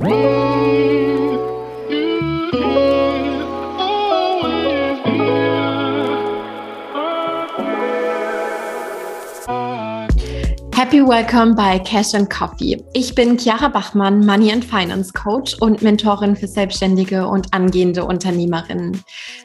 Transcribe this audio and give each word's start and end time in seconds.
Whoa! 0.00 0.49
Happy 10.90 11.06
Welcome 11.06 11.54
bei 11.54 11.78
Cash 11.78 12.14
and 12.14 12.28
Coffee. 12.28 12.82
Ich 12.94 13.14
bin 13.14 13.38
Chiara 13.38 13.68
Bachmann, 13.68 14.26
Money 14.26 14.50
and 14.50 14.64
Finance 14.64 15.12
Coach 15.12 15.54
und 15.60 15.82
Mentorin 15.82 16.34
für 16.34 16.48
Selbstständige 16.48 17.28
und 17.28 17.54
angehende 17.54 18.04
Unternehmerinnen. 18.04 19.00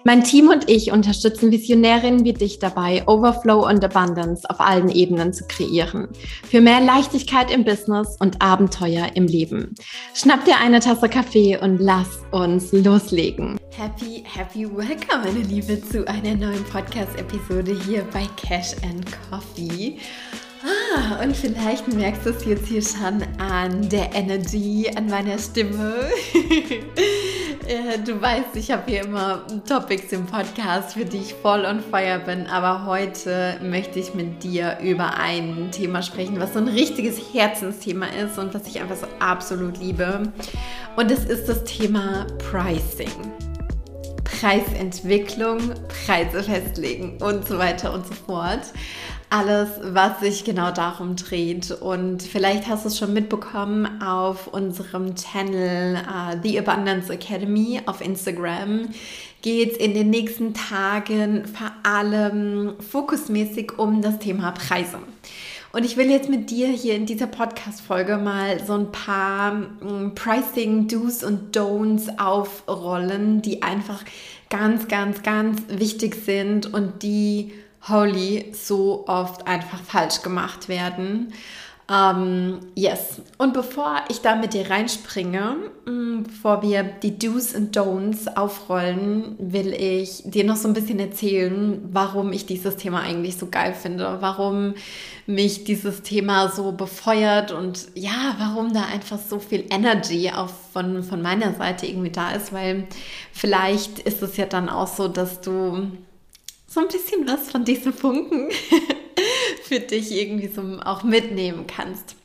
Mein 0.05 0.23
Team 0.23 0.47
und 0.49 0.67
ich 0.67 0.91
unterstützen 0.91 1.51
Visionärinnen 1.51 2.25
wie 2.25 2.33
dich 2.33 2.57
dabei, 2.57 3.07
Overflow 3.07 3.67
und 3.67 3.85
Abundance 3.85 4.49
auf 4.49 4.59
allen 4.59 4.89
Ebenen 4.89 5.33
zu 5.33 5.45
kreieren. 5.45 6.07
Für 6.49 6.61
mehr 6.61 6.81
Leichtigkeit 6.81 7.51
im 7.51 7.63
Business 7.63 8.17
und 8.19 8.41
Abenteuer 8.41 9.11
im 9.13 9.27
Leben. 9.27 9.75
Schnapp 10.15 10.45
dir 10.45 10.57
eine 10.57 10.79
Tasse 10.79 11.09
Kaffee 11.09 11.59
und 11.61 11.77
lass 11.77 12.21
uns 12.31 12.71
loslegen. 12.71 13.59
Happy, 13.77 14.23
happy 14.25 14.65
welcome, 14.65 15.25
meine 15.25 15.45
Liebe, 15.45 15.79
zu 15.79 16.07
einer 16.07 16.33
neuen 16.33 16.63
Podcast-Episode 16.63 17.77
hier 17.85 18.03
bei 18.11 18.27
Cash 18.35 18.73
and 18.81 19.05
Coffee. 19.29 19.99
Ah, 20.65 21.21
und 21.23 21.37
vielleicht 21.37 21.87
merkst 21.93 22.25
du 22.25 22.31
es 22.31 22.43
jetzt 22.45 22.65
hier 22.65 22.81
schon 22.81 23.21
an 23.37 23.87
der 23.89 24.15
Energy, 24.15 24.89
an 24.95 25.07
meiner 25.07 25.37
Stimme. 25.37 25.93
du 28.05 28.19
weißt, 28.19 28.55
ich 28.55 28.71
habe 28.71 28.83
hier 28.87 29.03
immer 29.03 29.45
Topics 29.67 30.11
im 30.11 30.25
Podcast, 30.25 30.93
für 30.93 31.05
die 31.05 31.17
ich 31.17 31.35
voll 31.35 31.65
on 31.65 31.81
fire 31.81 32.19
bin. 32.25 32.47
Aber 32.47 32.87
heute 32.87 33.59
möchte 33.61 33.99
ich 33.99 34.15
mit 34.15 34.43
dir 34.43 34.79
über 34.81 35.19
ein 35.19 35.69
Thema 35.71 36.01
sprechen, 36.01 36.39
was 36.39 36.53
so 36.53 36.59
ein 36.59 36.67
richtiges 36.67 37.19
Herzensthema 37.33 38.07
ist 38.07 38.39
und 38.39 38.55
was 38.55 38.65
ich 38.65 38.81
einfach 38.81 38.95
so 38.95 39.07
absolut 39.19 39.77
liebe. 39.77 40.23
Und 40.95 41.11
es 41.11 41.25
ist 41.25 41.47
das 41.47 41.63
Thema 41.65 42.25
Pricing. 42.49 43.11
Preisentwicklung, 44.23 45.59
Preise 46.05 46.43
festlegen 46.43 47.17
und 47.21 47.47
so 47.47 47.59
weiter 47.59 47.93
und 47.93 48.05
so 48.07 48.13
fort 48.13 48.61
alles, 49.29 49.69
was 49.81 50.19
sich 50.19 50.43
genau 50.43 50.71
darum 50.71 51.15
dreht. 51.15 51.71
Und 51.71 52.23
vielleicht 52.23 52.67
hast 52.67 52.85
du 52.85 52.89
es 52.89 52.97
schon 52.97 53.13
mitbekommen 53.13 54.01
auf 54.01 54.47
unserem 54.47 55.15
Channel 55.15 55.97
uh, 55.97 56.37
The 56.41 56.59
Abundance 56.59 57.11
Academy 57.11 57.81
auf 57.85 58.01
Instagram 58.01 58.89
geht 59.41 59.73
es 59.73 59.77
in 59.77 59.93
den 59.93 60.09
nächsten 60.09 60.55
Tagen 60.55 61.45
vor 61.45 61.71
allem 61.83 62.73
fokusmäßig 62.79 63.77
um 63.77 64.01
das 64.01 64.17
Thema 64.17 64.51
Preise. 64.51 64.97
Und 65.71 65.85
ich 65.85 65.97
will 65.97 66.09
jetzt 66.09 66.29
mit 66.29 66.49
dir 66.49 66.67
hier 66.69 66.95
in 66.95 67.05
dieser 67.05 67.27
Podcast-Folge 67.27 68.17
mal 68.17 68.59
so 68.65 68.73
ein 68.73 68.91
paar 68.91 69.51
mm, 69.51 70.15
Pricing-Do's 70.15 71.23
und 71.23 71.55
Don'ts 71.55 72.17
aufrollen, 72.17 73.43
die 73.43 73.61
einfach 73.61 74.03
ganz, 74.49 74.87
ganz, 74.87 75.21
ganz 75.21 75.61
wichtig 75.67 76.15
sind 76.15 76.73
und 76.73 77.03
die 77.03 77.51
holy 77.87 78.51
so 78.53 79.05
oft 79.07 79.47
einfach 79.47 79.79
falsch 79.81 80.21
gemacht 80.21 80.69
werden. 80.69 81.33
Ähm, 81.87 82.61
yes. 82.73 83.21
Und 83.37 83.53
bevor 83.53 83.97
ich 84.09 84.21
da 84.21 84.35
mit 84.35 84.55
dir 84.55 84.71
reinspringe, 84.71 85.55
mm, 85.85 86.23
bevor 86.23 86.63
wir 86.63 86.81
die 86.81 87.19
Do's 87.19 87.53
und 87.53 87.77
Don'ts 87.77 88.27
aufrollen, 88.35 89.35
will 89.37 89.71
ich 89.71 90.23
dir 90.25 90.45
noch 90.45 90.55
so 90.55 90.67
ein 90.67 90.73
bisschen 90.73 90.99
erzählen, 90.99 91.79
warum 91.91 92.33
ich 92.33 92.47
dieses 92.47 92.77
Thema 92.77 93.01
eigentlich 93.01 93.37
so 93.37 93.49
geil 93.51 93.75
finde, 93.75 94.17
warum 94.19 94.73
mich 95.27 95.63
dieses 95.63 96.01
Thema 96.01 96.49
so 96.49 96.71
befeuert 96.71 97.51
und 97.51 97.87
ja, 97.93 98.35
warum 98.39 98.73
da 98.73 98.85
einfach 98.85 99.19
so 99.19 99.37
viel 99.37 99.65
Energy 99.69 100.31
auch 100.31 100.49
von, 100.73 101.03
von 101.03 101.21
meiner 101.21 101.53
Seite 101.53 101.85
irgendwie 101.85 102.11
da 102.11 102.31
ist, 102.31 102.51
weil 102.51 102.87
vielleicht 103.31 103.99
ist 103.99 104.23
es 104.23 104.37
ja 104.37 104.47
dann 104.47 104.69
auch 104.69 104.87
so, 104.87 105.07
dass 105.07 105.41
du 105.41 105.91
so 106.75 106.81
ein 106.81 106.87
bisschen 106.89 107.25
was 107.25 107.49
von 107.49 107.63
diesem 107.63 107.93
Funken 107.93 108.51
für 109.63 109.79
dich 109.79 110.11
irgendwie 110.11 110.49
so 110.49 110.61
auch 110.83 111.03
mitnehmen 111.03 111.65
kannst. 111.67 112.15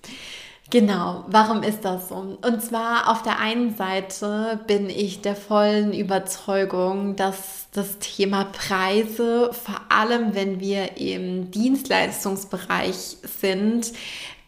Genau, 0.71 1.25
warum 1.29 1.63
ist 1.63 1.85
das 1.85 2.09
so? 2.09 2.39
Und 2.43 2.63
zwar 2.63 3.09
auf 3.11 3.23
der 3.23 3.39
einen 3.39 3.77
Seite 3.77 4.61
bin 4.67 4.91
ich 4.91 5.21
der 5.21 5.37
vollen 5.37 5.93
Überzeugung, 5.93 7.15
dass 7.17 7.69
das 7.73 7.99
Thema 7.99 8.45
Preise, 8.45 9.51
vor 9.53 9.81
allem 9.89 10.35
wenn 10.35 10.61
wir 10.61 10.97
im 10.97 11.51
Dienstleistungsbereich 11.53 13.19
sind, 13.41 13.93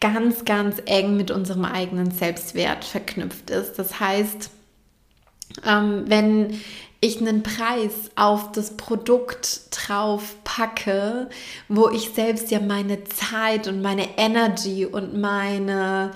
ganz, 0.01 0.43
ganz 0.43 0.81
eng 0.85 1.15
mit 1.15 1.31
unserem 1.31 1.63
eigenen 1.63 2.11
Selbstwert 2.11 2.83
verknüpft 2.83 3.49
ist. 3.49 3.79
Das 3.79 4.01
heißt, 4.01 4.49
ähm, 5.65 6.03
wenn 6.07 6.59
ich 7.03 7.19
einen 7.19 7.43
Preis 7.43 8.11
auf 8.15 8.53
das 8.53 8.77
Produkt 8.77 9.63
drauf 9.71 10.35
packe, 10.45 11.29
wo 11.67 11.89
ich 11.89 12.11
selbst 12.11 12.49
ja 12.49 12.61
meine 12.61 13.03
Zeit 13.03 13.67
und 13.67 13.81
meine 13.81 14.17
Energy 14.17 14.85
und 14.85 15.19
meine, 15.19 16.11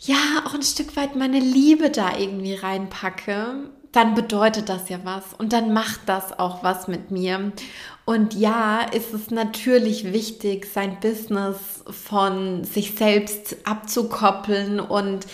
ja, 0.00 0.42
auch 0.44 0.54
ein 0.54 0.62
Stück 0.62 0.96
weit 0.96 1.14
meine 1.14 1.38
Liebe 1.38 1.90
da 1.90 2.18
irgendwie 2.18 2.54
reinpacke, 2.54 3.70
dann 3.92 4.14
bedeutet 4.14 4.68
das 4.68 4.88
ja 4.88 4.98
was 5.04 5.32
und 5.38 5.52
dann 5.52 5.72
macht 5.72 6.00
das 6.06 6.36
auch 6.38 6.64
was 6.64 6.88
mit 6.88 7.12
mir. 7.12 7.52
Und 8.04 8.34
ja, 8.34 8.80
ist 8.80 9.14
es 9.14 9.30
natürlich 9.30 10.12
wichtig, 10.12 10.66
sein 10.66 10.98
Business 10.98 11.84
von 11.88 12.64
sich 12.64 12.96
selbst 12.96 13.58
abzukoppeln 13.64 14.80
und 14.80 15.26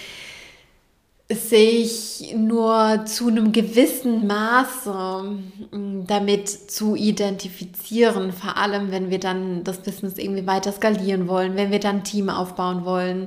sich 1.30 2.34
nur 2.34 3.04
zu 3.04 3.28
einem 3.28 3.52
gewissen 3.52 4.26
Maße 4.26 5.24
mm, 5.72 6.06
damit 6.06 6.48
zu 6.48 6.96
identifizieren, 6.96 8.32
vor 8.32 8.56
allem 8.56 8.90
wenn 8.90 9.10
wir 9.10 9.20
dann 9.20 9.62
das 9.62 9.82
Business 9.82 10.16
irgendwie 10.16 10.46
weiter 10.46 10.72
skalieren 10.72 11.28
wollen, 11.28 11.54
wenn 11.56 11.70
wir 11.70 11.80
dann 11.80 12.02
Team 12.02 12.30
aufbauen 12.30 12.86
wollen. 12.86 13.26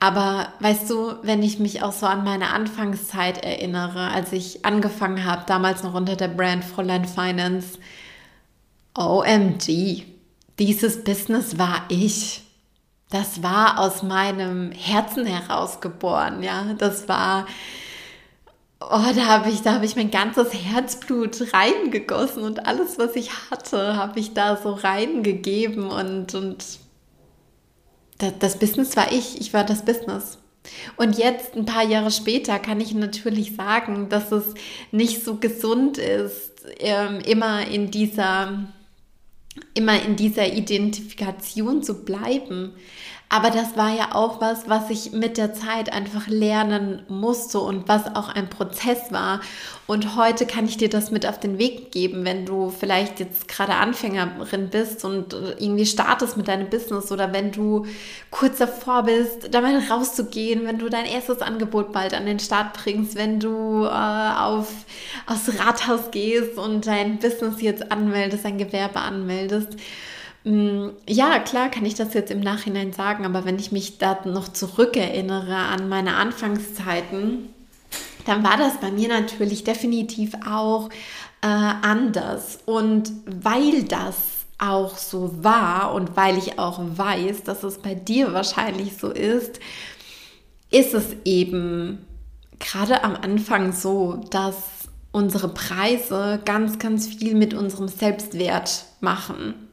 Aber 0.00 0.48
weißt 0.60 0.90
du, 0.90 1.14
wenn 1.22 1.42
ich 1.42 1.58
mich 1.58 1.82
auch 1.82 1.92
so 1.92 2.06
an 2.06 2.24
meine 2.24 2.50
Anfangszeit 2.50 3.42
erinnere, 3.44 4.08
als 4.08 4.32
ich 4.32 4.64
angefangen 4.64 5.24
habe, 5.24 5.44
damals 5.46 5.84
noch 5.84 5.94
unter 5.94 6.16
der 6.16 6.28
Brand 6.28 6.64
Fräulein 6.64 7.06
Finance, 7.06 7.78
OMG, 8.94 10.02
dieses 10.58 11.04
Business 11.04 11.58
war 11.58 11.84
ich 11.88 12.45
das 13.10 13.42
war 13.42 13.78
aus 13.78 14.02
meinem 14.02 14.72
Herzen 14.72 15.26
heraus 15.26 15.80
geboren, 15.80 16.42
ja. 16.42 16.74
Das 16.76 17.08
war, 17.08 17.46
oh, 18.80 19.12
da 19.14 19.26
habe 19.26 19.50
ich, 19.50 19.62
da 19.62 19.80
ich 19.82 19.96
mein 19.96 20.10
ganzes 20.10 20.52
Herzblut 20.52 21.52
reingegossen 21.52 22.42
und 22.42 22.66
alles, 22.66 22.98
was 22.98 23.14
ich 23.14 23.30
hatte, 23.50 23.96
habe 23.96 24.18
ich 24.18 24.34
da 24.34 24.56
so 24.56 24.72
reingegeben 24.72 25.86
und, 25.88 26.34
und 26.34 26.64
das, 28.18 28.32
das 28.38 28.58
Business 28.58 28.96
war 28.96 29.12
ich, 29.12 29.40
ich 29.40 29.52
war 29.52 29.64
das 29.64 29.84
Business. 29.84 30.38
Und 30.96 31.16
jetzt, 31.16 31.54
ein 31.54 31.64
paar 31.64 31.84
Jahre 31.84 32.10
später, 32.10 32.58
kann 32.58 32.80
ich 32.80 32.92
natürlich 32.92 33.54
sagen, 33.54 34.08
dass 34.08 34.32
es 34.32 34.54
nicht 34.90 35.24
so 35.24 35.36
gesund 35.36 35.98
ist, 35.98 36.52
ähm, 36.80 37.20
immer 37.20 37.68
in 37.68 37.92
dieser 37.92 38.66
immer 39.76 40.02
in 40.02 40.16
dieser 40.16 40.52
Identifikation 40.52 41.82
zu 41.82 42.04
bleiben. 42.04 42.72
Aber 43.28 43.50
das 43.50 43.76
war 43.76 43.92
ja 43.92 44.14
auch 44.14 44.40
was, 44.40 44.68
was 44.68 44.88
ich 44.88 45.10
mit 45.10 45.36
der 45.36 45.52
Zeit 45.52 45.92
einfach 45.92 46.28
lernen 46.28 47.02
musste 47.08 47.58
und 47.58 47.88
was 47.88 48.14
auch 48.14 48.28
ein 48.28 48.48
Prozess 48.48 49.10
war. 49.10 49.40
Und 49.88 50.14
heute 50.16 50.46
kann 50.46 50.66
ich 50.66 50.76
dir 50.76 50.88
das 50.88 51.10
mit 51.10 51.26
auf 51.26 51.40
den 51.40 51.58
Weg 51.58 51.90
geben, 51.90 52.24
wenn 52.24 52.46
du 52.46 52.70
vielleicht 52.70 53.18
jetzt 53.18 53.48
gerade 53.48 53.74
Anfängerin 53.74 54.68
bist 54.70 55.04
und 55.04 55.32
irgendwie 55.32 55.86
startest 55.86 56.36
mit 56.36 56.46
deinem 56.46 56.70
Business 56.70 57.10
oder 57.10 57.32
wenn 57.32 57.50
du 57.50 57.86
kurz 58.30 58.58
davor 58.58 59.02
bist, 59.02 59.52
da 59.52 59.60
mal 59.60 59.76
rauszugehen, 59.78 60.64
wenn 60.64 60.78
du 60.78 60.88
dein 60.88 61.04
erstes 61.04 61.42
Angebot 61.42 61.92
bald 61.92 62.14
an 62.14 62.26
den 62.26 62.38
Start 62.38 62.74
bringst, 62.74 63.16
wenn 63.16 63.40
du 63.40 63.84
äh, 63.84 63.88
auf, 63.88 64.72
aufs 65.26 65.58
Rathaus 65.58 66.12
gehst 66.12 66.58
und 66.58 66.86
dein 66.86 67.18
Business 67.18 67.60
jetzt 67.60 67.90
anmeldest, 67.90 68.44
dein 68.44 68.58
Gewerbe 68.58 69.00
anmeldest 69.00 69.65
Mm, 70.44 70.90
ja, 71.08 71.38
klar 71.40 71.70
kann 71.70 71.84
ich 71.84 71.94
das 71.94 72.14
jetzt 72.14 72.30
im 72.30 72.40
Nachhinein 72.40 72.92
sagen, 72.92 73.24
aber 73.24 73.44
wenn 73.44 73.58
ich 73.58 73.72
mich 73.72 73.98
da 73.98 74.20
noch 74.24 74.48
zurückerinnere 74.48 75.56
an 75.56 75.88
meine 75.88 76.14
Anfangszeiten, 76.16 77.48
dann 78.26 78.44
war 78.44 78.56
das 78.56 78.80
bei 78.80 78.90
mir 78.90 79.08
natürlich 79.08 79.64
definitiv 79.64 80.34
auch 80.46 80.88
äh, 81.42 81.46
anders. 81.46 82.60
Und 82.64 83.12
weil 83.26 83.84
das 83.84 84.16
auch 84.58 84.96
so 84.96 85.44
war 85.44 85.94
und 85.94 86.16
weil 86.16 86.38
ich 86.38 86.58
auch 86.58 86.80
weiß, 86.80 87.42
dass 87.44 87.62
es 87.62 87.78
bei 87.78 87.94
dir 87.94 88.32
wahrscheinlich 88.32 88.96
so 88.96 89.10
ist, 89.10 89.60
ist 90.70 90.94
es 90.94 91.04
eben 91.24 92.04
gerade 92.58 93.04
am 93.04 93.16
Anfang 93.16 93.72
so, 93.72 94.24
dass 94.30 94.56
unsere 95.16 95.48
Preise 95.48 96.40
ganz, 96.44 96.78
ganz 96.78 97.08
viel 97.08 97.34
mit 97.34 97.54
unserem 97.54 97.88
Selbstwert 97.88 98.84
machen 99.00 99.66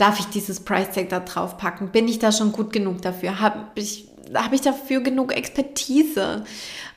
darf 0.00 0.18
ich 0.18 0.26
dieses 0.26 0.60
Price 0.60 0.94
Tag 0.94 1.10
da 1.10 1.20
drauf 1.20 1.58
packen? 1.58 1.90
Bin 1.90 2.08
ich 2.08 2.18
da 2.18 2.32
schon 2.32 2.52
gut 2.52 2.72
genug 2.72 3.02
dafür? 3.02 3.40
Hab 3.40 3.76
ich, 3.76 4.08
habe 4.34 4.54
ich 4.54 4.62
dafür 4.62 5.02
genug 5.02 5.36
Expertise? 5.36 6.44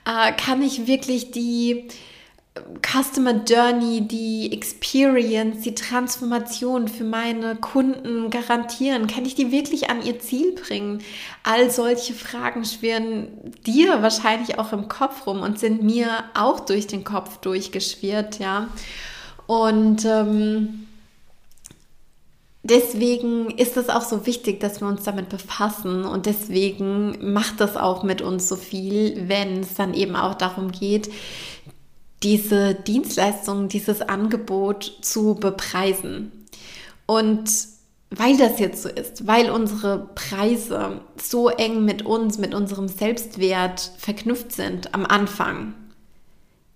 Äh, 0.06 0.32
kann 0.34 0.62
ich 0.62 0.88
wirklich 0.88 1.32
die 1.32 1.90
Customer 2.82 3.44
Journey, 3.44 4.02
die 4.02 4.52
Experience, 4.54 5.62
die 5.62 5.74
Transformation 5.74 6.88
für 6.88 7.04
meine 7.04 7.56
Kunden 7.56 8.30
garantieren? 8.30 9.08
Kann 9.08 9.26
ich 9.26 9.34
die 9.34 9.52
wirklich 9.52 9.90
an 9.90 10.06
ihr 10.06 10.20
Ziel 10.20 10.54
bringen? 10.54 11.02
All 11.42 11.72
solche 11.72 12.14
Fragen 12.14 12.64
schwirren 12.64 13.28
dir 13.66 14.04
wahrscheinlich 14.04 14.60
auch 14.60 14.72
im 14.72 14.88
Kopf 14.88 15.26
rum 15.26 15.42
und 15.42 15.58
sind 15.58 15.82
mir 15.82 16.26
auch 16.36 16.60
durch 16.60 16.86
den 16.86 17.04
Kopf 17.04 17.38
durchgeschwirrt, 17.38 18.38
ja. 18.38 18.68
Und 19.48 20.06
ähm, 20.06 20.88
deswegen 22.62 23.50
ist 23.50 23.78
es 23.78 23.90
auch 23.90 24.04
so 24.04 24.28
wichtig, 24.28 24.60
dass 24.60 24.80
wir 24.80 24.88
uns 24.88 25.04
damit 25.04 25.30
befassen 25.30 26.06
und 26.06 26.28
deswegen 26.28 27.34
macht 27.34 27.60
das 27.60 27.78
auch 27.78 28.04
mit 28.04 28.22
uns 28.22 28.48
so 28.48 28.56
viel, 28.56 29.28
wenn 29.28 29.62
es 29.62 29.74
dann 29.74 29.94
eben 29.96 30.16
auch 30.16 30.36
darum 30.36 30.72
geht, 30.72 31.10
diese 32.24 32.74
Dienstleistung, 32.74 33.68
dieses 33.68 34.02
Angebot 34.02 35.00
zu 35.02 35.36
bepreisen. 35.36 36.32
Und 37.06 37.50
weil 38.10 38.38
das 38.38 38.60
jetzt 38.60 38.84
so 38.84 38.90
ist, 38.90 39.28
weil 39.28 39.50
unsere 39.50 40.10
Preise 40.16 41.02
so 41.22 41.50
eng 41.50 41.84
mit 41.84 42.06
uns, 42.06 42.38
mit 42.38 42.54
unserem 42.54 42.88
Selbstwert 42.88 43.92
verknüpft 43.98 44.52
sind 44.52 44.94
am 44.94 45.06
Anfang, 45.06 45.74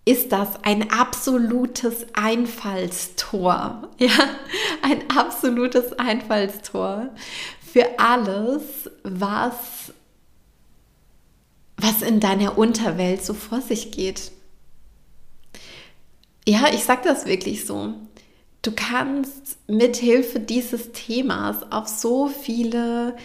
ist 0.04 0.32
das 0.32 0.64
ein 0.64 0.90
absolutes 0.90 2.08
Einfallstor. 2.14 3.84
Ja, 4.00 4.10
ein 4.84 5.04
absolutes 5.16 5.94
Einfallstor 5.98 7.10
für 7.74 8.00
alles, 8.00 8.90
was, 9.04 9.92
was 11.78 12.02
in 12.04 12.20
deiner 12.20 12.58
Unterwelt 12.58 13.26
so 13.26 13.34
vor 13.34 13.62
sich 13.62 13.92
geht. 13.92 14.32
Ja, 16.48 16.70
ich 16.74 16.86
sage 16.86 17.02
das 17.04 17.26
wirklich 17.26 17.66
so. 17.66 17.94
Du 18.62 18.72
kannst 18.72 19.58
mithilfe 19.68 20.40
dieses 20.40 20.94
Themas 20.94 21.70
auf 21.74 21.90
so 21.90 22.30
viele 22.30 23.18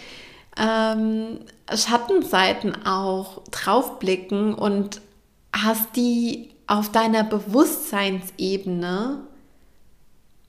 ähm, 0.57 1.39
Schattenseiten 1.73 2.85
auch 2.85 3.41
draufblicken 3.49 4.53
und 4.53 4.99
hast 5.53 5.95
die 5.95 6.49
auf 6.67 6.91
deiner 6.91 7.23
Bewusstseinsebene 7.23 9.25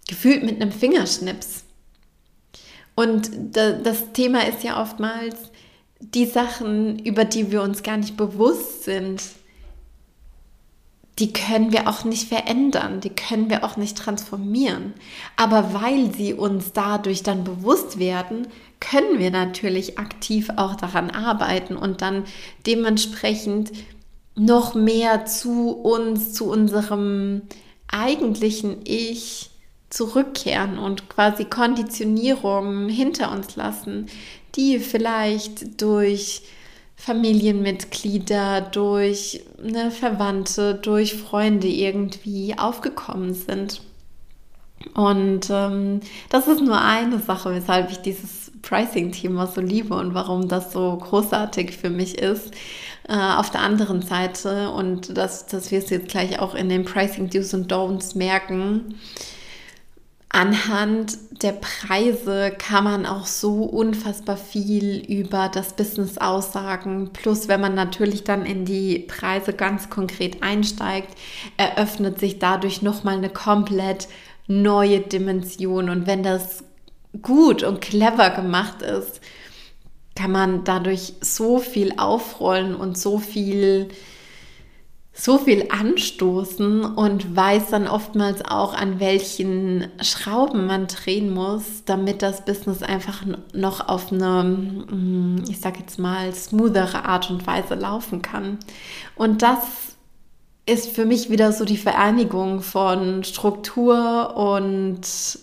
gefühlt 0.09 0.43
mit 0.43 0.61
einem 0.61 0.73
Fingerschnips. 0.73 1.62
Und 2.97 3.31
das 3.53 4.12
Thema 4.15 4.49
ist 4.49 4.65
ja 4.65 4.82
oftmals 4.82 5.37
die 6.00 6.27
Sachen, 6.27 6.99
über 6.99 7.25
die 7.25 7.53
wir 7.53 7.62
uns 7.62 7.85
gar 7.85 7.99
nicht 7.99 8.17
bewusst 8.17 8.82
sind, 8.82 9.23
die 11.19 11.32
können 11.32 11.72
wir 11.72 11.88
auch 11.88 12.05
nicht 12.05 12.28
verändern, 12.28 13.00
die 13.00 13.11
können 13.11 13.49
wir 13.49 13.64
auch 13.64 13.76
nicht 13.76 13.96
transformieren. 13.96 14.94
Aber 15.37 15.72
weil 15.72 16.12
sie 16.12 16.34
uns 16.34 16.72
dadurch 16.72 17.22
dann 17.22 17.44
bewusst 17.44 17.99
werden, 17.99 18.49
können 18.81 19.19
wir 19.19 19.31
natürlich 19.31 19.99
aktiv 19.99 20.50
auch 20.56 20.75
daran 20.75 21.11
arbeiten 21.11 21.76
und 21.76 22.02
dann 22.02 22.25
dementsprechend 22.66 23.72
noch 24.34 24.75
mehr 24.75 25.25
zu 25.26 25.70
uns, 25.70 26.32
zu 26.32 26.50
unserem 26.50 27.43
eigentlichen 27.87 28.78
Ich 28.84 29.50
zurückkehren 29.90 30.78
und 30.78 31.08
quasi 31.08 31.44
Konditionierungen 31.44 32.88
hinter 32.88 33.31
uns 33.31 33.55
lassen, 33.55 34.06
die 34.56 34.81
vielleicht 34.81 35.81
durch 35.81 36.43
Familienmitglieder, 37.05 38.62
durch 38.62 39.43
eine 39.62 39.91
Verwandte, 39.91 40.75
durch 40.75 41.15
Freunde 41.15 41.69
irgendwie 41.69 42.56
aufgekommen 42.56 43.35
sind. 43.35 43.83
Und 44.95 45.49
ähm, 45.51 46.01
das 46.31 46.49
ist 46.49 46.62
nur 46.62 46.81
eine 46.81 47.19
Sache, 47.19 47.55
weshalb 47.55 47.91
ich 47.91 47.99
dieses 47.99 48.53
Pricing-Thema 48.62 49.47
so 49.47 49.61
liebe 49.61 49.95
und 49.95 50.15
warum 50.15 50.49
das 50.49 50.73
so 50.73 50.97
großartig 50.97 51.77
für 51.77 51.91
mich 51.91 52.19
ist. 52.19 52.53
Äh, 53.06 53.19
auf 53.19 53.51
der 53.51 53.61
anderen 53.61 54.01
Seite, 54.01 54.71
und 54.71 55.17
das, 55.17 55.47
das 55.47 55.71
wirst 55.71 55.91
du 55.91 55.97
jetzt 55.97 56.09
gleich 56.09 56.39
auch 56.39 56.55
in 56.55 56.71
den 56.71 56.87
Pricing 56.87 57.29
Do's 57.29 57.53
und 57.53 57.71
Don'ts 57.71 58.17
merken, 58.17 58.95
anhand 60.34 61.16
der 61.42 61.52
Preise 61.52 62.52
kann 62.58 62.82
man 62.82 63.06
auch 63.06 63.26
so 63.26 63.62
unfassbar 63.62 64.36
viel 64.36 64.98
über 65.06 65.48
das 65.48 65.75
Business 65.75 66.19
aussagen. 66.19 67.10
Plus, 67.12 67.46
wenn 67.46 67.60
man 67.60 67.75
natürlich 67.75 68.25
dann 68.25 68.44
in 68.44 68.64
die 68.64 68.98
Preise 68.98 69.52
ganz 69.52 69.90
konkret 69.90 70.42
einsteigt, 70.42 71.16
eröffnet 71.56 72.19
sich 72.19 72.40
dadurch 72.40 72.82
nochmal 72.82 73.19
eine 73.19 73.31
komplett 73.31 74.08
neue 74.48 75.00
Dimension. 75.00 75.88
Und 75.88 76.08
wenn 76.08 76.25
das 76.25 76.64
gut 77.22 77.62
und 77.62 77.81
clever 77.81 78.31
gemacht 78.31 78.82
ist, 78.82 79.20
kann 80.16 80.32
man 80.32 80.64
dadurch 80.64 81.14
so 81.20 81.58
viel 81.58 81.94
aufrollen 81.96 82.75
und 82.75 82.98
so 82.98 83.19
viel 83.19 83.88
so 85.16 85.38
viel 85.38 85.69
anstoßen 85.70 86.84
und 86.84 87.37
weiß 87.37 87.70
dann 87.70 87.87
oftmals 87.87 88.44
auch, 88.44 88.75
an 88.75 88.99
welchen 88.99 89.87
Schrauben 90.02 90.66
man 90.66 90.88
drehen 90.88 91.32
muss, 91.32 91.84
damit 91.84 92.20
das 92.20 92.44
Business 92.44 92.82
einfach 92.82 93.22
noch 93.52 93.88
auf 93.88 94.11
eine, 94.11 94.43
mm, 94.43 95.44
ich 95.49 95.61
sag 95.61 95.78
jetzt 95.78 96.00
mal, 96.00 96.34
smoothere 96.34 97.05
Art 97.05 97.31
und 97.31 97.46
Weise 97.46 97.76
laufen 97.76 98.22
kann. 98.22 98.58
Und 99.14 99.43
das 99.43 99.61
ist 100.66 100.90
für 100.90 101.05
mich 101.05 101.31
wieder 101.31 101.52
so 101.52 101.64
die 101.64 101.76
Vereinigung 101.76 102.60
von 102.60 103.22
Struktur 103.22 104.34
und 104.37 105.02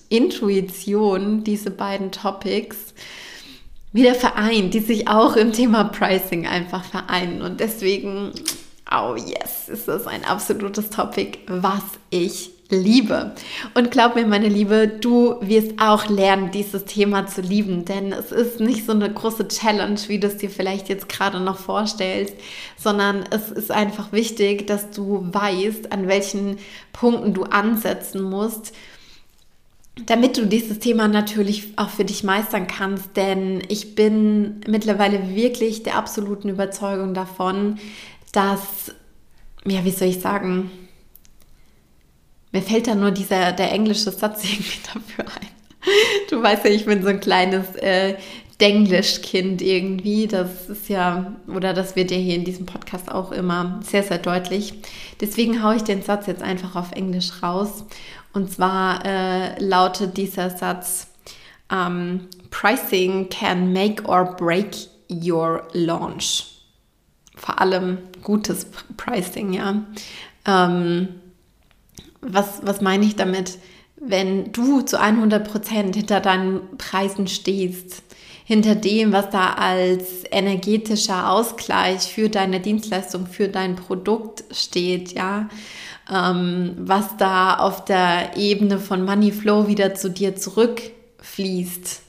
Intuition, 0.10 1.46
diese 1.46 1.72
beiden 1.72 2.12
Topics 2.12 2.94
wieder 3.94 4.16
vereint, 4.16 4.74
die 4.74 4.80
sich 4.80 5.08
auch 5.08 5.36
im 5.38 5.54
Thema 5.54 5.86
Pricing 5.86 6.46
einfach 6.46 6.84
vereinen. 6.84 7.42
Und 7.42 7.60
deswegen 7.60 8.32
oh 8.92 9.16
yes, 9.16 9.70
ist 9.70 9.88
das 9.88 10.08
ein 10.08 10.26
absolutes 10.26 10.90
Topic, 10.90 11.40
was 11.48 11.84
ich 12.10 12.52
liebe. 12.72 13.34
Und 13.74 13.92
glaub 13.92 14.16
mir, 14.16 14.26
meine 14.26 14.48
Liebe, 14.48 14.88
du 14.88 15.36
wirst 15.42 15.74
auch 15.80 16.08
lernen, 16.08 16.52
dieses 16.52 16.86
Thema 16.86 17.28
zu 17.28 17.42
lieben, 17.42 17.86
denn 17.86 18.14
es 18.14 18.32
ist 18.32 18.60
nicht 18.60 18.86
so 18.86 18.94
eine 18.94 19.12
große 19.12 19.48
Challenge, 19.48 20.00
wie 20.08 20.20
du 20.20 20.28
es 20.28 20.38
dir 20.38 20.50
vielleicht 20.50 20.90
jetzt 20.90 21.10
gerade 21.10 21.40
noch 21.40 21.58
vorstellst, 21.58 22.34
sondern 22.78 23.24
es 23.30 23.52
ist 23.52 23.72
einfach 23.72 24.12
wichtig, 24.12 24.68
dass 24.68 24.90
du 24.92 25.28
weißt, 25.32 25.92
an 25.92 26.08
welchen 26.08 26.58
Punkten 26.94 27.34
du 27.34 27.44
ansetzen 27.44 28.22
musst, 28.22 28.74
damit 30.06 30.38
du 30.38 30.46
dieses 30.46 30.80
Thema 30.80 31.10
natürlich 31.10 31.74
auch 31.76 31.90
für 31.90 32.06
dich 32.06 32.24
meistern 32.24 32.68
kannst, 32.68 33.18
denn 33.18 33.62
ich 33.68 33.94
bin 33.94 34.62
mittlerweile 34.66 35.36
wirklich 35.36 35.84
der 35.84 35.98
absoluten 35.98 36.48
Überzeugung 36.48 37.14
davon, 37.14 37.78
dass, 38.32 38.94
ja, 39.66 39.84
wie 39.84 39.92
soll 39.92 40.10
ich 40.10 40.20
sagen, 40.20 40.72
mir 42.52 42.62
fällt 42.62 42.88
da 42.88 42.96
nur 42.96 43.12
dieser, 43.12 43.52
der 43.52 43.72
englische 43.72 44.12
Satz 44.12 44.44
irgendwie 44.52 44.80
dafür 44.94 45.26
ein. 45.26 45.48
Du 46.30 46.42
weißt 46.42 46.66
ja, 46.66 46.72
ich 46.72 46.86
bin 46.86 47.02
so 47.02 47.10
ein 47.10 47.20
kleines 47.20 47.76
äh, 47.78 48.16
Denglisch-Kind 48.60 49.62
irgendwie. 49.62 50.28
Das 50.28 50.70
ist 50.70 50.90
ja, 50.90 51.36
oder 51.48 51.74
das 51.74 51.96
wird 51.96 52.12
ja 52.12 52.18
hier 52.18 52.36
in 52.36 52.46
diesem 52.46 52.68
Podcast 52.68 53.12
auch 53.12 53.32
immer 53.32 53.80
sehr, 53.84 54.04
sehr 54.04 54.20
deutlich. 54.20 54.74
Deswegen 55.20 55.64
haue 55.64 55.78
ich 55.78 55.84
den 55.84 56.04
Satz 56.04 56.28
jetzt 56.28 56.44
einfach 56.44 56.76
auf 56.76 56.92
Englisch 56.92 57.42
raus. 57.42 57.86
Und 58.34 58.52
zwar 58.52 59.04
äh, 59.06 59.60
lautet 59.64 60.18
dieser 60.18 60.52
Satz, 60.52 61.08
um, 61.72 61.78
ähm, 61.78 62.28
Pricing 62.52 63.30
can 63.30 63.72
make 63.72 64.04
or 64.04 64.36
break 64.36 64.76
your 65.10 65.68
launch 65.72 66.52
vor 67.42 67.60
allem 67.60 67.98
gutes 68.24 68.68
Pricing, 68.98 69.54
ja. 69.54 69.84
Ähm, 70.46 71.08
was, 72.22 72.62
was 72.64 72.82
meine 72.82 73.06
ich 73.06 73.16
damit? 73.16 73.58
Wenn 73.98 74.52
du 74.52 74.82
zu 74.82 75.00
100 75.00 75.48
Prozent 75.50 75.96
hinter 75.96 76.20
deinen 76.20 76.78
Preisen 76.78 77.28
stehst, 77.28 78.04
hinter 78.46 78.76
dem, 78.76 79.14
was 79.14 79.30
da 79.30 79.54
als 79.54 80.24
energetischer 80.30 81.30
Ausgleich 81.32 82.02
für 82.02 82.30
deine 82.30 82.60
Dienstleistung, 82.60 83.28
für 83.28 83.48
dein 83.48 83.76
Produkt 83.76 84.44
steht, 84.52 85.14
ja, 85.14 85.50
ähm, 86.12 86.76
was 86.78 87.18
da 87.18 87.58
auf 87.58 87.86
der 87.86 88.36
Ebene 88.36 88.80
von 88.80 89.06
Money 89.06 89.32
Flow 89.32 89.68
wieder 89.68 89.96
zu 89.96 90.10
dir 90.10 90.36
zurückfließt, 90.36 92.02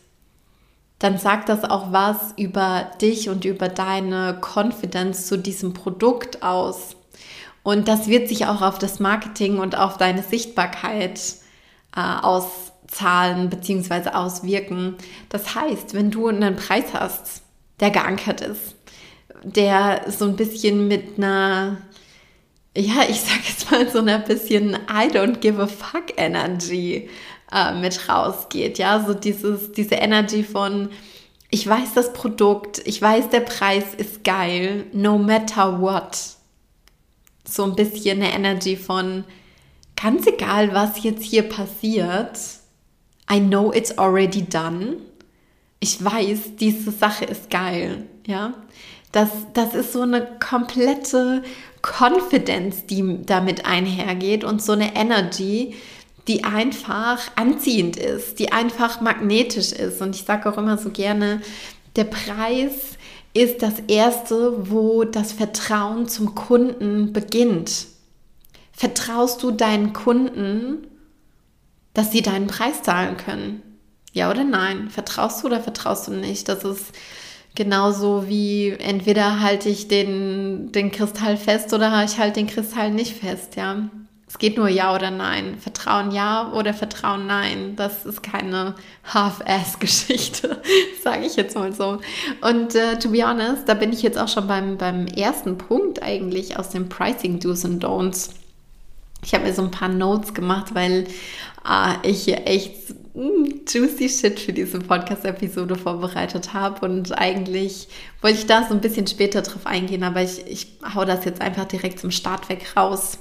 dann 1.02 1.18
sagt 1.18 1.48
das 1.48 1.64
auch 1.64 1.90
was 1.90 2.32
über 2.36 2.88
dich 3.00 3.28
und 3.28 3.44
über 3.44 3.68
deine 3.68 4.40
Confidence 4.40 5.26
zu 5.26 5.36
diesem 5.36 5.74
Produkt 5.74 6.44
aus. 6.44 6.94
Und 7.64 7.88
das 7.88 8.06
wird 8.06 8.28
sich 8.28 8.46
auch 8.46 8.62
auf 8.62 8.78
das 8.78 9.00
Marketing 9.00 9.58
und 9.58 9.76
auf 9.76 9.96
deine 9.96 10.22
Sichtbarkeit 10.22 11.20
äh, 11.96 12.00
auszahlen 12.00 13.50
bzw. 13.50 14.10
auswirken. 14.10 14.94
Das 15.28 15.56
heißt, 15.56 15.94
wenn 15.94 16.12
du 16.12 16.28
einen 16.28 16.54
Preis 16.54 16.94
hast, 16.94 17.42
der 17.80 17.90
geankert 17.90 18.40
ist, 18.40 18.76
der 19.42 20.04
so 20.08 20.26
ein 20.26 20.36
bisschen 20.36 20.86
mit 20.86 21.18
einer, 21.18 21.78
ja, 22.76 23.02
ich 23.08 23.20
sag 23.22 23.44
jetzt 23.48 23.72
mal 23.72 23.88
so 23.88 23.98
einer 23.98 24.20
bisschen 24.20 24.74
I 24.88 25.08
don't 25.08 25.38
give 25.38 25.60
a 25.60 25.66
fuck 25.66 26.16
Energy 26.16 27.08
äh, 27.52 27.74
mit 27.74 28.08
rausgeht. 28.08 28.78
Ja, 28.78 29.04
so 29.04 29.14
dieses, 29.14 29.72
diese 29.72 29.96
Energy 29.96 30.42
von, 30.42 30.90
ich 31.50 31.66
weiß 31.66 31.94
das 31.94 32.12
Produkt, 32.12 32.80
ich 32.86 33.00
weiß 33.00 33.30
der 33.30 33.40
Preis 33.40 33.94
ist 33.96 34.24
geil, 34.24 34.86
no 34.92 35.18
matter 35.18 35.80
what. 35.80 36.18
So 37.44 37.64
ein 37.64 37.74
bisschen 37.74 38.22
eine 38.22 38.32
Energy 38.32 38.76
von, 38.76 39.24
ganz 40.00 40.26
egal, 40.26 40.74
was 40.74 41.02
jetzt 41.02 41.22
hier 41.22 41.48
passiert, 41.48 42.38
I 43.30 43.40
know 43.40 43.72
it's 43.72 43.96
already 43.98 44.42
done. 44.42 44.96
Ich 45.80 46.02
weiß, 46.02 46.56
diese 46.58 46.90
Sache 46.90 47.24
ist 47.24 47.50
geil, 47.50 48.06
ja. 48.26 48.54
Das, 49.10 49.28
das 49.52 49.74
ist 49.74 49.92
so 49.92 50.02
eine 50.02 50.26
komplette 50.38 51.42
Confidence, 51.82 52.86
die 52.86 53.20
damit 53.26 53.66
einhergeht 53.66 54.42
und 54.42 54.62
so 54.62 54.72
eine 54.72 54.96
Energy, 54.96 55.74
die 56.28 56.44
einfach 56.44 57.20
anziehend 57.36 57.96
ist, 57.96 58.38
die 58.38 58.52
einfach 58.52 59.00
magnetisch 59.00 59.72
ist. 59.72 60.00
Und 60.00 60.14
ich 60.14 60.22
sage 60.22 60.48
auch 60.48 60.58
immer 60.58 60.78
so 60.78 60.90
gerne, 60.90 61.40
der 61.96 62.04
Preis 62.04 62.96
ist 63.34 63.62
das 63.62 63.80
Erste, 63.88 64.70
wo 64.70 65.04
das 65.04 65.32
Vertrauen 65.32 66.08
zum 66.08 66.34
Kunden 66.34 67.12
beginnt. 67.12 67.86
Vertraust 68.72 69.42
du 69.42 69.50
deinen 69.50 69.92
Kunden, 69.92 70.86
dass 71.94 72.12
sie 72.12 72.22
deinen 72.22 72.46
Preis 72.46 72.82
zahlen 72.82 73.16
können? 73.16 73.62
Ja 74.12 74.30
oder 74.30 74.44
nein? 74.44 74.90
Vertraust 74.90 75.42
du 75.42 75.46
oder 75.46 75.60
vertraust 75.60 76.08
du 76.08 76.12
nicht? 76.12 76.48
Das 76.48 76.64
ist 76.64 76.92
genauso 77.54 78.28
wie 78.28 78.70
entweder 78.70 79.40
halte 79.40 79.68
ich 79.68 79.88
den, 79.88 80.72
den 80.72 80.90
Kristall 80.90 81.36
fest 81.36 81.72
oder 81.72 82.04
ich 82.04 82.18
halte 82.18 82.40
den 82.40 82.46
Kristall 82.46 82.90
nicht 82.90 83.16
fest, 83.16 83.56
ja. 83.56 83.88
Es 84.32 84.38
geht 84.38 84.56
nur 84.56 84.68
ja 84.68 84.94
oder 84.94 85.10
nein. 85.10 85.58
Vertrauen 85.58 86.10
ja 86.10 86.52
oder 86.52 86.72
Vertrauen 86.72 87.26
nein. 87.26 87.76
Das 87.76 88.06
ist 88.06 88.22
keine 88.22 88.74
Half-Ass-Geschichte, 89.04 90.62
sage 91.04 91.26
ich 91.26 91.36
jetzt 91.36 91.54
mal 91.54 91.74
so. 91.74 91.98
Und 92.40 92.74
äh, 92.74 92.98
to 92.98 93.10
be 93.10 93.28
honest, 93.28 93.68
da 93.68 93.74
bin 93.74 93.92
ich 93.92 94.00
jetzt 94.00 94.16
auch 94.16 94.28
schon 94.28 94.46
beim, 94.46 94.78
beim 94.78 95.06
ersten 95.06 95.58
Punkt 95.58 96.02
eigentlich 96.02 96.58
aus 96.58 96.70
dem 96.70 96.88
Pricing 96.88 97.40
Do's 97.40 97.66
and 97.66 97.84
Don'ts. 97.84 98.30
Ich 99.22 99.34
habe 99.34 99.44
mir 99.44 99.52
so 99.52 99.60
ein 99.60 99.70
paar 99.70 99.90
Notes 99.90 100.32
gemacht, 100.32 100.74
weil 100.74 101.08
äh, 101.68 102.08
ich 102.08 102.24
hier 102.24 102.46
echt 102.46 102.88
mm, 103.12 103.66
juicy 103.68 104.08
Shit 104.08 104.40
für 104.40 104.54
diese 104.54 104.78
Podcast-Episode 104.78 105.74
vorbereitet 105.76 106.54
habe. 106.54 106.86
Und 106.86 107.12
eigentlich 107.18 107.86
wollte 108.22 108.38
ich 108.38 108.46
da 108.46 108.66
so 108.66 108.72
ein 108.72 108.80
bisschen 108.80 109.06
später 109.06 109.42
drauf 109.42 109.66
eingehen, 109.66 110.04
aber 110.04 110.22
ich, 110.22 110.46
ich 110.46 110.68
hau 110.94 111.04
das 111.04 111.26
jetzt 111.26 111.42
einfach 111.42 111.66
direkt 111.66 112.00
zum 112.00 112.10
Start 112.10 112.48
weg 112.48 112.74
raus. 112.78 113.18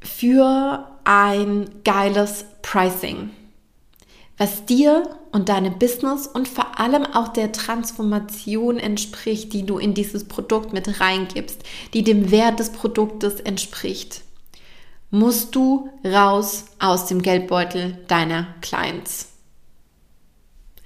Für 0.00 0.98
ein 1.04 1.68
geiles 1.84 2.44
Pricing, 2.62 3.30
was 4.38 4.66
dir 4.66 5.18
und 5.32 5.48
deinem 5.48 5.78
Business 5.78 6.26
und 6.26 6.48
vor 6.48 6.78
allem 6.78 7.04
auch 7.04 7.28
der 7.28 7.52
Transformation 7.52 8.78
entspricht, 8.78 9.52
die 9.52 9.64
du 9.64 9.78
in 9.78 9.94
dieses 9.94 10.28
Produkt 10.28 10.72
mit 10.72 11.00
reingibst, 11.00 11.62
die 11.94 12.02
dem 12.02 12.30
Wert 12.30 12.58
des 12.58 12.72
Produktes 12.72 13.40
entspricht, 13.40 14.22
musst 15.10 15.54
du 15.54 15.90
raus 16.04 16.66
aus 16.78 17.06
dem 17.06 17.22
Geldbeutel 17.22 17.98
deiner 18.08 18.48
Clients. 18.60 19.32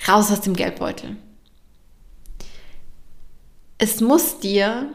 Raus 0.07 0.31
aus 0.31 0.41
dem 0.43 0.55
Geldbeutel. 0.55 1.17
Es 3.79 4.01
muss 4.01 4.39
dir 4.41 4.93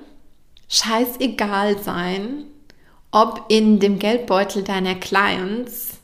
scheißegal 0.70 1.82
sein, 1.82 2.46
ob 3.16 3.46
in 3.48 3.80
dem 3.80 3.98
Geldbeutel 3.98 4.62
deiner 4.62 4.94
Clients 4.94 6.00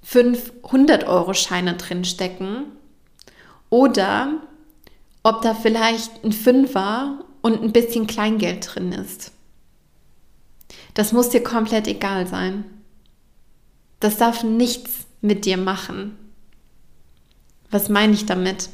500 0.00 1.04
Euro 1.04 1.34
Scheine 1.34 1.74
drin 1.74 2.06
stecken 2.06 2.64
oder 3.68 4.40
ob 5.22 5.42
da 5.42 5.52
vielleicht 5.52 6.24
ein 6.24 6.32
Fünfer 6.32 7.22
und 7.42 7.62
ein 7.62 7.72
bisschen 7.72 8.06
Kleingeld 8.06 8.66
drin 8.74 8.92
ist. 8.92 9.32
Das 10.94 11.12
muss 11.12 11.28
dir 11.28 11.42
komplett 11.42 11.86
egal 11.86 12.26
sein. 12.26 12.64
Das 14.00 14.16
darf 14.16 14.42
nichts 14.42 15.04
mit 15.20 15.44
dir 15.44 15.58
machen. 15.58 16.16
Was 17.70 17.90
meine 17.90 18.14
ich 18.14 18.24
damit? 18.24 18.70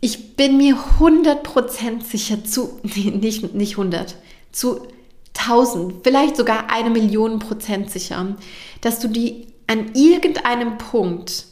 Ich 0.00 0.36
bin 0.36 0.56
mir 0.56 0.74
100% 0.98 2.02
sicher 2.02 2.42
zu, 2.46 2.80
nee, 2.82 3.10
nicht, 3.10 3.52
nicht 3.52 3.72
100, 3.72 4.16
zu 4.52 4.88
1000, 5.36 6.04
vielleicht 6.04 6.36
sogar 6.36 6.70
eine 6.70 6.90
Million 6.90 7.38
Prozent 7.38 7.90
sicher, 7.90 8.36
dass 8.80 8.98
du 8.98 9.08
die 9.08 9.46
an 9.66 9.94
irgendeinem 9.94 10.78
Punkt 10.78 11.46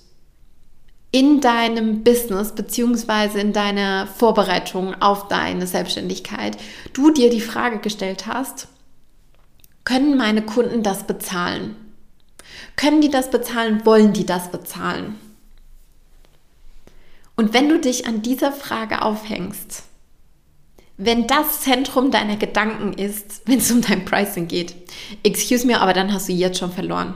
in 1.12 1.40
deinem 1.40 2.04
Business 2.04 2.52
beziehungsweise 2.54 3.40
in 3.40 3.52
deiner 3.52 4.06
Vorbereitung 4.06 4.94
auf 5.00 5.28
deine 5.28 5.66
Selbstständigkeit 5.66 6.56
du 6.92 7.10
dir 7.10 7.30
die 7.30 7.40
Frage 7.40 7.78
gestellt 7.78 8.26
hast, 8.26 8.68
können 9.84 10.16
meine 10.16 10.42
Kunden 10.42 10.82
das 10.82 11.06
bezahlen? 11.06 11.74
Können 12.76 13.00
die 13.00 13.10
das 13.10 13.30
bezahlen? 13.30 13.84
Wollen 13.84 14.12
die 14.12 14.26
das 14.26 14.50
bezahlen? 14.50 15.18
Und 17.34 17.54
wenn 17.54 17.68
du 17.68 17.78
dich 17.78 18.06
an 18.06 18.22
dieser 18.22 18.52
Frage 18.52 19.02
aufhängst, 19.02 19.84
wenn 21.02 21.26
das 21.26 21.62
Zentrum 21.62 22.10
deiner 22.10 22.36
Gedanken 22.36 22.92
ist, 22.92 23.42
wenn 23.46 23.58
es 23.58 23.70
um 23.70 23.80
dein 23.80 24.04
Pricing 24.04 24.48
geht, 24.48 24.74
excuse 25.22 25.66
me, 25.66 25.80
aber 25.80 25.94
dann 25.94 26.12
hast 26.12 26.28
du 26.28 26.32
jetzt 26.32 26.58
schon 26.58 26.72
verloren. 26.72 27.14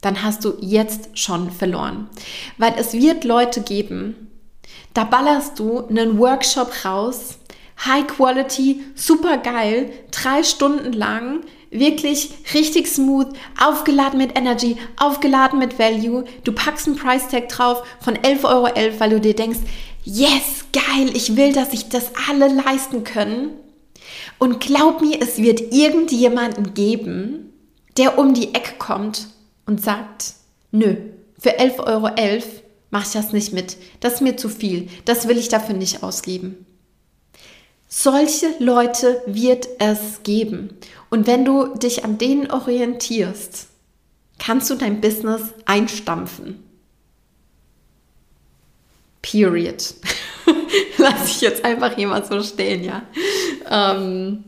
Dann 0.00 0.22
hast 0.22 0.44
du 0.44 0.54
jetzt 0.60 1.18
schon 1.18 1.50
verloren. 1.50 2.08
Weil 2.56 2.74
es 2.78 2.94
wird 2.94 3.24
Leute 3.24 3.60
geben, 3.60 4.30
da 4.94 5.04
ballerst 5.04 5.58
du 5.58 5.86
einen 5.88 6.18
Workshop 6.18 6.84
raus, 6.86 7.38
High 7.84 8.06
Quality, 8.06 8.80
super 8.94 9.36
geil, 9.36 9.92
drei 10.10 10.42
Stunden 10.42 10.92
lang, 10.94 11.42
wirklich 11.70 12.30
richtig 12.54 12.88
smooth, 12.88 13.28
aufgeladen 13.62 14.18
mit 14.18 14.38
Energy, 14.38 14.78
aufgeladen 14.96 15.58
mit 15.58 15.78
Value. 15.78 16.24
Du 16.44 16.52
packst 16.52 16.86
einen 16.86 16.96
Price 16.96 17.28
Tag 17.28 17.48
drauf 17.50 17.82
von 18.00 18.14
11,11 18.14 18.44
Euro, 18.44 19.00
weil 19.00 19.10
du 19.10 19.20
dir 19.20 19.36
denkst, 19.36 19.60
yes, 20.08 20.64
geil, 20.72 21.10
ich 21.14 21.36
will, 21.36 21.52
dass 21.52 21.70
sich 21.70 21.88
das 21.88 22.10
alle 22.28 22.48
leisten 22.48 23.04
können. 23.04 23.50
Und 24.38 24.60
glaub 24.60 25.00
mir, 25.02 25.20
es 25.20 25.38
wird 25.38 25.72
irgendjemanden 25.72 26.74
geben, 26.74 27.52
der 27.96 28.18
um 28.18 28.34
die 28.34 28.54
Ecke 28.54 28.74
kommt 28.78 29.28
und 29.66 29.82
sagt, 29.82 30.34
nö, 30.70 30.96
für 31.38 31.58
11,11 31.58 31.78
Euro 31.86 32.06
.11 32.06 32.44
mache 32.90 33.04
ich 33.06 33.12
das 33.12 33.32
nicht 33.32 33.52
mit. 33.52 33.76
Das 34.00 34.14
ist 34.14 34.20
mir 34.22 34.36
zu 34.36 34.48
viel. 34.48 34.88
Das 35.04 35.28
will 35.28 35.36
ich 35.36 35.48
dafür 35.48 35.74
nicht 35.74 36.02
ausgeben. 36.02 36.64
Solche 37.88 38.46
Leute 38.58 39.22
wird 39.26 39.68
es 39.78 40.22
geben. 40.22 40.70
Und 41.10 41.26
wenn 41.26 41.44
du 41.44 41.74
dich 41.76 42.04
an 42.04 42.18
denen 42.18 42.50
orientierst, 42.50 43.68
kannst 44.38 44.70
du 44.70 44.74
dein 44.74 45.00
Business 45.00 45.42
einstampfen. 45.64 46.62
Period. 49.30 49.94
Lass 50.98 51.28
ich 51.28 51.40
jetzt 51.40 51.64
einfach 51.64 51.96
mal 51.98 52.24
so 52.24 52.42
stehen, 52.42 52.82
ja. 52.84 53.02
Ähm, 53.68 54.44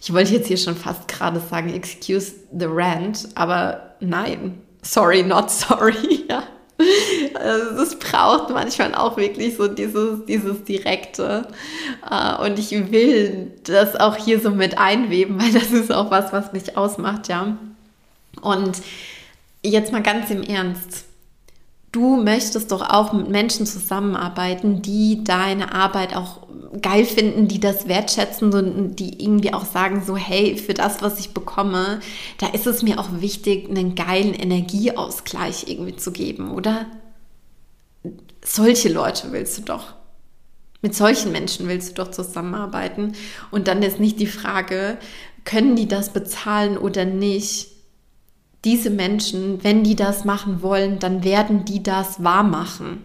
ich 0.00 0.12
wollte 0.12 0.34
jetzt 0.34 0.48
hier 0.48 0.56
schon 0.56 0.76
fast 0.76 1.08
gerade 1.08 1.40
sagen, 1.40 1.72
excuse 1.72 2.32
the 2.52 2.66
rant, 2.68 3.28
aber 3.34 3.94
nein, 4.00 4.60
sorry, 4.82 5.22
not 5.22 5.50
sorry, 5.50 6.24
ja. 6.28 6.42
Also, 7.34 7.82
es 7.82 7.98
braucht 7.98 8.50
manchmal 8.50 8.94
auch 8.94 9.16
wirklich 9.16 9.56
so 9.56 9.66
dieses, 9.66 10.26
dieses 10.26 10.62
Direkte. 10.64 11.48
Äh, 12.08 12.44
und 12.44 12.58
ich 12.58 12.70
will 12.70 13.52
das 13.64 13.96
auch 13.96 14.16
hier 14.16 14.40
so 14.40 14.50
mit 14.50 14.76
einweben, 14.76 15.40
weil 15.40 15.52
das 15.52 15.70
ist 15.70 15.92
auch 15.92 16.10
was, 16.10 16.32
was 16.32 16.52
mich 16.52 16.76
ausmacht, 16.76 17.28
ja. 17.28 17.56
Und 18.42 18.82
jetzt 19.62 19.92
mal 19.92 20.02
ganz 20.02 20.30
im 20.30 20.42
Ernst 20.42 21.05
du 21.96 22.16
möchtest 22.22 22.72
doch 22.72 22.82
auch 22.82 23.14
mit 23.14 23.30
Menschen 23.30 23.64
zusammenarbeiten, 23.64 24.82
die 24.82 25.24
deine 25.24 25.72
Arbeit 25.72 26.14
auch 26.14 26.46
geil 26.82 27.06
finden, 27.06 27.48
die 27.48 27.58
das 27.58 27.88
wertschätzen 27.88 28.52
und 28.52 28.96
die 28.96 29.22
irgendwie 29.24 29.54
auch 29.54 29.64
sagen 29.64 30.02
so, 30.04 30.14
hey, 30.14 30.58
für 30.58 30.74
das, 30.74 31.00
was 31.00 31.18
ich 31.18 31.30
bekomme, 31.30 32.00
da 32.36 32.48
ist 32.48 32.66
es 32.66 32.82
mir 32.82 33.00
auch 33.00 33.08
wichtig, 33.20 33.70
einen 33.70 33.94
geilen 33.94 34.34
Energieausgleich 34.34 35.68
irgendwie 35.68 35.96
zu 35.96 36.12
geben, 36.12 36.50
oder? 36.50 36.84
Solche 38.44 38.90
Leute 38.90 39.32
willst 39.32 39.56
du 39.56 39.62
doch. 39.62 39.94
Mit 40.82 40.94
solchen 40.94 41.32
Menschen 41.32 41.66
willst 41.66 41.90
du 41.90 42.04
doch 42.04 42.10
zusammenarbeiten. 42.10 43.14
Und 43.50 43.68
dann 43.68 43.82
ist 43.82 43.98
nicht 43.98 44.20
die 44.20 44.26
Frage, 44.26 44.98
können 45.44 45.76
die 45.76 45.88
das 45.88 46.12
bezahlen 46.12 46.76
oder 46.76 47.06
nicht, 47.06 47.75
diese 48.66 48.90
Menschen, 48.90 49.64
wenn 49.64 49.84
die 49.84 49.96
das 49.96 50.26
machen 50.26 50.60
wollen, 50.60 50.98
dann 50.98 51.24
werden 51.24 51.64
die 51.64 51.82
das 51.82 52.22
wahr 52.22 52.42
machen. 52.42 53.04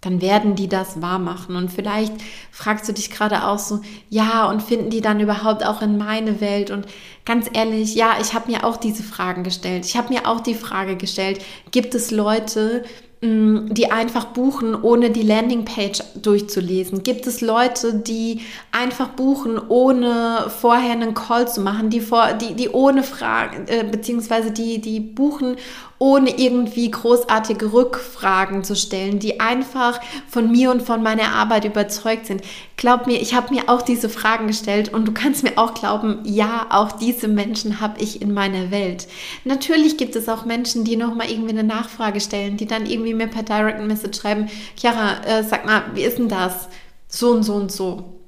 dann 0.00 0.20
werden 0.22 0.54
die 0.54 0.68
das 0.68 1.02
wahr 1.02 1.18
machen. 1.18 1.56
Und 1.56 1.70
vielleicht 1.72 2.12
fragst 2.52 2.88
du 2.88 2.92
dich 2.92 3.10
gerade 3.10 3.44
auch 3.46 3.58
so, 3.58 3.80
ja, 4.08 4.48
und 4.48 4.62
finden 4.62 4.90
die 4.90 5.00
dann 5.00 5.18
überhaupt 5.18 5.66
auch 5.66 5.82
in 5.82 5.98
meine 5.98 6.40
Welt? 6.40 6.70
Und 6.70 6.86
ganz 7.24 7.50
ehrlich, 7.52 7.96
ja, 7.96 8.16
ich 8.20 8.32
habe 8.32 8.50
mir 8.50 8.64
auch 8.64 8.76
diese 8.76 9.02
Fragen 9.02 9.42
gestellt. 9.42 9.84
Ich 9.86 9.96
habe 9.96 10.12
mir 10.12 10.28
auch 10.28 10.40
die 10.40 10.54
Frage 10.54 10.96
gestellt, 10.96 11.44
gibt 11.72 11.96
es 11.96 12.12
Leute, 12.12 12.84
Mm, 12.84 13.07
die 13.20 13.90
einfach 13.90 14.26
buchen, 14.26 14.80
ohne 14.80 15.10
die 15.10 15.22
Landingpage 15.22 16.02
durchzulesen? 16.22 17.02
Gibt 17.02 17.26
es 17.26 17.40
Leute, 17.40 17.94
die 17.94 18.42
einfach 18.70 19.08
buchen, 19.08 19.60
ohne 19.68 20.46
vorher 20.48 20.92
einen 20.92 21.14
Call 21.14 21.48
zu 21.48 21.60
machen, 21.60 21.90
die, 21.90 22.00
vor, 22.00 22.34
die, 22.34 22.54
die 22.54 22.68
ohne 22.68 23.02
Fragen, 23.02 23.66
äh, 23.66 23.84
beziehungsweise 23.84 24.52
die, 24.52 24.80
die 24.80 25.00
buchen, 25.00 25.56
ohne 25.98 26.38
irgendwie 26.38 26.90
großartige 26.90 27.72
Rückfragen 27.72 28.62
zu 28.62 28.76
stellen, 28.76 29.18
die 29.18 29.40
einfach 29.40 30.00
von 30.28 30.50
mir 30.50 30.70
und 30.70 30.82
von 30.82 31.02
meiner 31.02 31.32
Arbeit 31.32 31.64
überzeugt 31.64 32.26
sind. 32.26 32.42
Glaub 32.76 33.06
mir, 33.06 33.20
ich 33.20 33.34
habe 33.34 33.52
mir 33.52 33.68
auch 33.68 33.82
diese 33.82 34.08
Fragen 34.08 34.46
gestellt 34.46 34.92
und 34.92 35.08
du 35.08 35.12
kannst 35.12 35.42
mir 35.42 35.58
auch 35.58 35.74
glauben, 35.74 36.20
ja, 36.24 36.66
auch 36.70 36.92
diese 36.92 37.26
Menschen 37.26 37.80
habe 37.80 38.00
ich 38.00 38.22
in 38.22 38.32
meiner 38.32 38.70
Welt. 38.70 39.08
Natürlich 39.44 39.96
gibt 39.96 40.14
es 40.14 40.28
auch 40.28 40.44
Menschen, 40.44 40.84
die 40.84 40.96
nochmal 40.96 41.30
irgendwie 41.30 41.50
eine 41.50 41.64
Nachfrage 41.64 42.20
stellen, 42.20 42.56
die 42.56 42.66
dann 42.66 42.86
irgendwie 42.86 43.14
mir 43.14 43.26
per 43.26 43.42
Direct 43.42 43.80
Message 43.82 44.20
schreiben, 44.20 44.48
Chiara, 44.76 45.24
äh, 45.24 45.42
sag 45.42 45.66
mal, 45.66 45.82
wie 45.94 46.02
ist 46.02 46.18
denn 46.18 46.28
das? 46.28 46.68
So 47.08 47.30
und 47.30 47.42
so 47.42 47.54
und 47.54 47.72
so. 47.72 48.20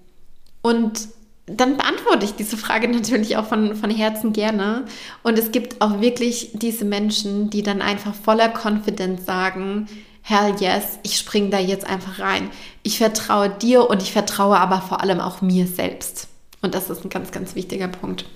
Und 0.63 1.09
dann 1.57 1.77
beantworte 1.77 2.25
ich 2.25 2.35
diese 2.35 2.57
Frage 2.57 2.89
natürlich 2.93 3.37
auch 3.37 3.47
von, 3.47 3.75
von 3.77 3.91
Herzen 3.91 4.33
gerne. 4.33 4.85
Und 5.23 5.39
es 5.39 5.53
gibt 5.53 5.81
auch 5.81 6.01
wirklich 6.01 6.51
diese 6.55 6.85
Menschen, 6.85 7.51
die 7.51 7.63
dann 7.63 7.83
einfach 7.83 8.15
voller 8.15 8.53
Confidence 8.53 9.25
sagen, 9.27 9.89
hell 10.23 10.55
yes, 10.61 10.99
ich 11.03 11.17
springe 11.17 11.51
da 11.51 11.59
jetzt 11.59 11.87
einfach 11.87 12.19
rein. 12.19 12.51
Ich 12.83 12.99
vertraue 12.99 13.51
dir 13.51 13.89
und 13.89 14.03
ich 14.03 14.13
vertraue 14.13 14.59
aber 14.59 14.81
vor 14.81 15.03
allem 15.03 15.21
auch 15.21 15.43
mir 15.43 15.67
selbst. 15.67 16.29
Und 16.63 16.75
das 16.75 16.91
ist 16.91 17.05
ein 17.05 17.11
ganz, 17.11 17.31
ganz 17.31 17.55
wichtiger 17.55 17.89
Punkt. 17.89 18.27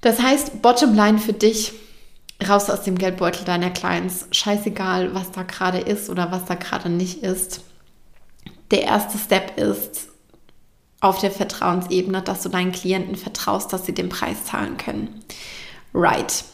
Das 0.00 0.20
heißt, 0.20 0.62
Bottomline 0.62 1.18
für 1.18 1.32
dich, 1.32 1.72
raus 2.48 2.68
aus 2.68 2.82
dem 2.82 2.98
Geldbeutel 2.98 3.44
deiner 3.44 3.70
Clients. 3.70 4.26
Scheißegal, 4.32 5.14
was 5.14 5.30
da 5.30 5.44
gerade 5.44 5.78
ist 5.78 6.10
oder 6.10 6.32
was 6.32 6.44
da 6.44 6.54
gerade 6.54 6.88
nicht 6.88 7.22
ist. 7.22 7.62
Der 8.72 8.82
erste 8.82 9.18
Step 9.18 9.58
ist, 9.58 10.08
auf 11.02 11.18
der 11.18 11.32
Vertrauensebene, 11.32 12.22
dass 12.22 12.42
du 12.42 12.48
deinen 12.48 12.72
Klienten 12.72 13.16
vertraust, 13.16 13.72
dass 13.72 13.84
sie 13.84 13.92
den 13.92 14.08
Preis 14.08 14.44
zahlen 14.44 14.76
können. 14.78 15.22
Right. 15.92 16.44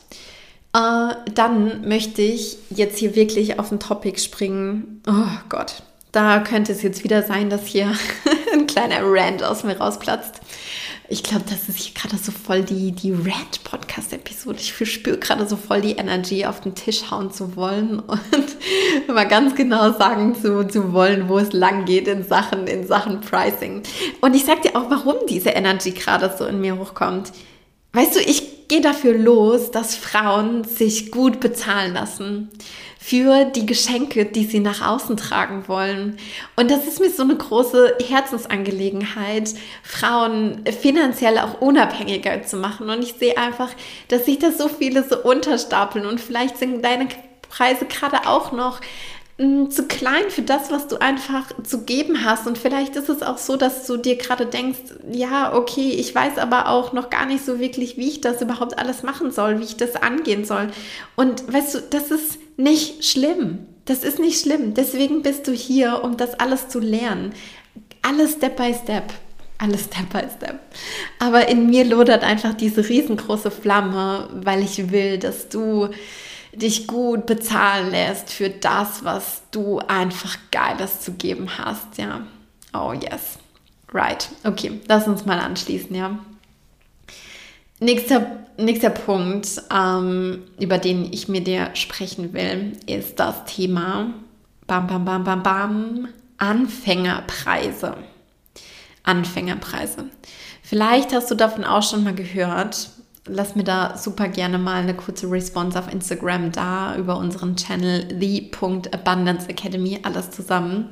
Äh, 0.75 1.15
dann 1.35 1.87
möchte 1.87 2.23
ich 2.23 2.57
jetzt 2.71 2.99
hier 2.99 3.15
wirklich 3.15 3.59
auf 3.59 3.71
ein 3.71 3.79
Topic 3.79 4.19
springen. 4.19 5.03
Oh 5.07 5.39
Gott, 5.51 5.83
da 6.13 6.41
könnte 6.41 6.73
es 6.73 6.83
jetzt 6.83 7.05
wieder 7.05 7.23
sein, 7.23 7.51
dass 7.51 7.67
hier 7.67 7.93
ein 8.53 8.67
kleiner 8.67 9.01
Rant 9.03 9.43
aus 9.43 9.65
mir 9.65 9.77
rausplatzt. 9.77 10.41
Ich 11.11 11.23
glaube, 11.23 11.45
das 11.49 11.71
ist 11.71 11.79
hier 11.79 11.95
gerade 11.95 12.19
so 12.19 12.31
voll 12.31 12.63
die, 12.63 12.93
die 12.93 13.13
Rant-Podcast-Episode. 13.13 14.59
Ich 14.61 14.75
verspüre 14.75 15.17
gerade 15.17 15.49
so 15.49 15.57
voll 15.57 15.81
die 15.81 15.93
Energy, 15.93 16.45
auf 16.45 16.61
den 16.61 16.75
Tisch 16.75 17.11
hauen 17.11 17.33
zu 17.33 17.57
wollen 17.57 17.99
und 18.01 19.09
mal 19.09 19.27
ganz 19.27 19.55
genau 19.55 19.93
sagen 19.95 20.35
zu, 20.35 20.69
zu 20.69 20.93
wollen, 20.93 21.31
wo 21.31 21.39
es 21.39 21.55
lang 21.55 21.87
geht 21.87 22.09
in 22.09 22.25
Sachen, 22.25 22.67
in 22.67 22.87
Sachen 22.87 23.23
Pricing. 23.23 23.83
Und 24.21 24.37
ich 24.37 24.45
sage 24.45 24.61
dir 24.61 24.77
auch, 24.77 24.91
warum 24.91 25.17
diese 25.31 25.51
Energy 25.51 25.93
gerade 25.93 26.31
so 26.37 26.45
in 26.45 26.61
mir 26.61 26.79
hochkommt. 26.79 27.33
Weißt 27.95 28.15
du, 28.15 28.21
ich 28.21 28.69
gehe 28.69 28.83
dafür 28.83 29.17
los, 29.17 29.71
dass 29.71 29.97
Frauen 29.97 30.65
sich 30.65 31.11
gut 31.11 31.41
bezahlen 31.41 31.95
lassen 31.95 32.51
für 32.99 33.45
die 33.45 33.65
Geschenke, 33.65 34.25
die 34.25 34.45
sie 34.45 34.59
nach 34.59 34.87
außen 34.87 35.17
tragen 35.17 35.69
wollen. 35.69 36.19
Und 36.57 36.71
das 36.71 36.87
ist 36.87 37.01
mir 37.01 37.11
so 37.11 37.23
eine 37.23 37.37
große 37.37 37.97
Herzensangelegenheit, 38.07 39.55
Frauen 39.85 40.65
finanziell 40.81 41.39
auch 41.39 41.61
unabhängiger 41.61 42.43
zu 42.43 42.57
machen. 42.57 42.91
Und 42.91 43.03
ich 43.03 43.15
sehe 43.15 43.39
einfach, 43.39 43.71
dass 44.09 44.25
sich 44.25 44.41
da 44.41 44.51
so 44.51 44.69
viele 44.69 45.09
so 45.09 45.23
unterstapeln 45.23 46.07
und 46.07 46.21
vielleicht 46.21 46.59
sind 46.59 46.85
deine 46.85 47.09
Preise 47.49 47.87
gerade 47.87 48.27
auch 48.27 48.51
noch 48.51 48.81
hm, 49.39 49.71
zu 49.71 49.85
klein 49.85 50.29
für 50.29 50.43
das, 50.43 50.73
was 50.73 50.89
du 50.89 51.01
einfach 51.01 51.47
zu 51.63 51.85
geben 51.85 52.25
hast. 52.25 52.49
Und 52.49 52.59
vielleicht 52.59 52.97
ist 52.97 53.09
es 53.09 53.23
auch 53.23 53.39
so, 53.39 53.57
dass 53.57 53.87
du 53.87 53.97
dir 53.97 54.17
gerade 54.17 54.45
denkst, 54.45 54.81
ja, 55.11 55.55
okay, 55.55 55.93
ich 55.93 56.13
weiß 56.13 56.37
aber 56.39 56.69
auch 56.69 56.93
noch 56.93 57.11
gar 57.11 57.27
nicht 57.27 57.45
so 57.45 57.61
wirklich, 57.61 57.97
wie 57.97 58.09
ich 58.09 58.21
das 58.21 58.43
überhaupt 58.43 58.77
alles 58.77 59.05
machen 59.05 59.31
soll, 59.31 59.61
wie 59.61 59.65
ich 59.65 59.77
das 59.77 59.95
angehen 59.95 60.45
soll. 60.45 60.69
Und 61.15 61.51
weißt 61.51 61.75
du, 61.77 61.81
das 61.91 62.11
ist 62.11 62.41
nicht 62.59 63.05
schlimm. 63.05 63.67
Das 63.87 64.05
ist 64.05 64.19
nicht 64.19 64.41
schlimm. 64.43 64.75
Deswegen 64.75 65.23
bist 65.23 65.47
du 65.47 65.53
hier, 65.53 66.05
um 66.05 66.19
das 66.19 66.35
alles 66.35 66.69
zu 66.69 66.79
lernen. 66.79 67.33
Alles 68.03 68.33
Step 68.33 68.57
by 68.57 68.75
Step. 68.75 69.13
Alles 69.57 69.85
Step 69.85 70.11
by 70.11 70.25
Step. 70.37 70.61
Aber 71.19 71.49
in 71.49 71.67
mir 71.71 71.85
lodert 71.85 72.23
einfach 72.23 72.55
diese 72.55 72.87
riesengroße 72.87 73.51
Flamme, 73.51 74.29
weil 74.33 74.63
ich 74.63 74.91
will, 74.91 75.19
dass 75.19 75.49
du 75.49 75.89
dich 76.53 76.87
gut 76.87 77.27
bezahlen 77.27 77.91
lässt 77.91 78.31
für 78.31 78.51
das, 78.51 79.05
was 79.05 79.43
du 79.51 79.79
einfach 79.79 80.37
Geiles 80.51 81.01
zu 81.01 81.13
geben 81.13 81.49
hast. 81.59 81.97
Ja. 81.97 82.27
Oh 82.75 82.93
yes. 82.93 83.39
Right. 83.93 84.29
Okay, 84.45 84.81
lass 84.87 85.07
uns 85.09 85.25
mal 85.25 85.39
anschließen, 85.39 85.95
ja. 85.95 86.19
Nächster, 87.81 88.45
nächster 88.59 88.91
Punkt, 88.91 89.63
ähm, 89.75 90.43
über 90.61 90.79
den 90.79 91.13
ich 91.13 91.29
mit 91.29 91.47
dir 91.47 91.71
sprechen 91.75 92.33
will, 92.33 92.73
ist 92.87 93.19
das 93.19 93.45
Thema 93.47 94.13
Bam, 94.67 94.87
Bam, 94.87 95.05
Bam, 95.05 95.25
Bam, 95.25 95.43
Bam, 95.43 96.09
Anfängerpreise. 96.37 97.97
Anfängerpreise. 99.03 100.05
Vielleicht 100.63 101.15
hast 101.15 101.31
du 101.31 101.35
davon 101.35 101.65
auch 101.65 101.83
schon 101.83 102.05
mal 102.05 102.15
gehört. 102.15 102.91
Lass 103.27 103.57
mir 103.57 103.65
da 103.65 103.97
super 103.97 104.29
gerne 104.29 104.59
mal 104.59 104.83
eine 104.83 104.95
kurze 104.95 105.31
Response 105.31 105.79
auf 105.79 105.91
Instagram 105.91 106.53
da 106.53 106.97
über 106.97 107.17
unseren 107.17 107.57
Channel 107.57 108.09
the.abundance 108.21 109.49
Academy, 109.49 109.99
alles 110.03 110.31
zusammen. 110.31 110.91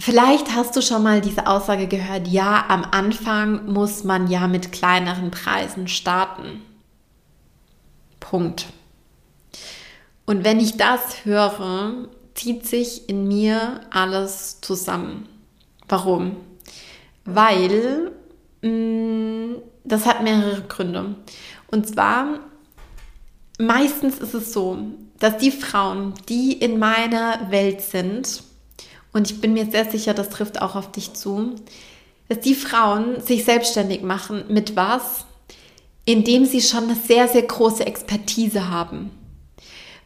Vielleicht 0.00 0.54
hast 0.54 0.74
du 0.74 0.80
schon 0.80 1.02
mal 1.02 1.20
diese 1.20 1.46
Aussage 1.46 1.86
gehört, 1.86 2.26
ja, 2.26 2.64
am 2.68 2.84
Anfang 2.90 3.70
muss 3.70 4.02
man 4.02 4.28
ja 4.30 4.48
mit 4.48 4.72
kleineren 4.72 5.30
Preisen 5.30 5.88
starten. 5.88 6.62
Punkt. 8.18 8.68
Und 10.24 10.42
wenn 10.42 10.58
ich 10.58 10.78
das 10.78 11.26
höre, 11.26 12.08
zieht 12.32 12.66
sich 12.66 13.10
in 13.10 13.28
mir 13.28 13.82
alles 13.90 14.62
zusammen. 14.62 15.28
Warum? 15.86 16.36
Weil 17.26 18.12
mh, 18.62 18.70
mm, 18.70 19.56
das 19.84 20.06
hat 20.06 20.22
mehrere 20.22 20.62
Gründe. 20.62 21.14
Und 21.70 21.86
zwar, 21.86 22.40
meistens 23.58 24.18
ist 24.18 24.32
es 24.32 24.54
so, 24.54 24.78
dass 25.18 25.36
die 25.36 25.50
Frauen, 25.50 26.14
die 26.30 26.54
in 26.54 26.78
meiner 26.78 27.50
Welt 27.50 27.82
sind, 27.82 28.44
und 29.12 29.30
ich 29.30 29.40
bin 29.40 29.52
mir 29.52 29.66
sehr 29.70 29.90
sicher, 29.90 30.14
das 30.14 30.30
trifft 30.30 30.62
auch 30.62 30.76
auf 30.76 30.92
dich 30.92 31.14
zu, 31.14 31.54
dass 32.28 32.40
die 32.40 32.54
Frauen 32.54 33.20
sich 33.20 33.44
selbstständig 33.44 34.02
machen 34.02 34.44
mit 34.48 34.76
was? 34.76 35.24
Indem 36.04 36.44
sie 36.44 36.60
schon 36.60 36.84
eine 36.84 36.94
sehr, 36.94 37.28
sehr 37.28 37.42
große 37.42 37.84
Expertise 37.86 38.70
haben. 38.70 39.10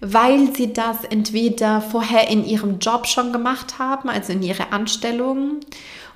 Weil 0.01 0.55
sie 0.55 0.73
das 0.73 1.05
entweder 1.09 1.81
vorher 1.81 2.29
in 2.29 2.45
ihrem 2.45 2.79
Job 2.79 3.07
schon 3.07 3.33
gemacht 3.33 3.79
haben, 3.79 4.09
also 4.09 4.33
in 4.33 4.43
ihrer 4.43 4.73
Anstellung, 4.73 5.61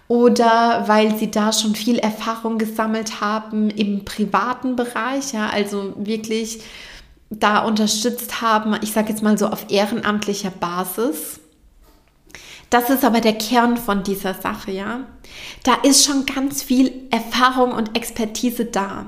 oder 0.09 0.85
weil 0.87 1.16
sie 1.16 1.31
da 1.31 1.53
schon 1.53 1.74
viel 1.74 1.98
Erfahrung 1.98 2.57
gesammelt 2.57 3.20
haben 3.20 3.68
im 3.68 4.07
privaten 4.07 4.74
Bereich, 4.74 5.35
ja, 5.35 5.51
also 5.51 5.92
wirklich 5.96 6.61
da 7.31 7.59
unterstützt 7.61 8.40
haben, 8.40 8.74
ich 8.83 8.92
sage 8.92 9.11
jetzt 9.11 9.22
mal 9.22 9.37
so 9.37 9.48
auf 9.48 9.70
ehrenamtlicher 9.70 10.51
Basis. 10.51 11.38
Das 12.70 12.90
ist 12.90 13.04
aber 13.04 13.20
der 13.20 13.38
Kern 13.38 13.76
von 13.76 14.02
dieser 14.02 14.35
Sache, 14.35 14.70
ja. 14.70 15.07
Da 15.64 15.74
ist 15.74 16.04
schon 16.04 16.26
ganz 16.26 16.62
viel 16.62 16.92
Erfahrung 17.11 17.72
und 17.72 17.96
Expertise 17.96 18.66
da. 18.66 19.07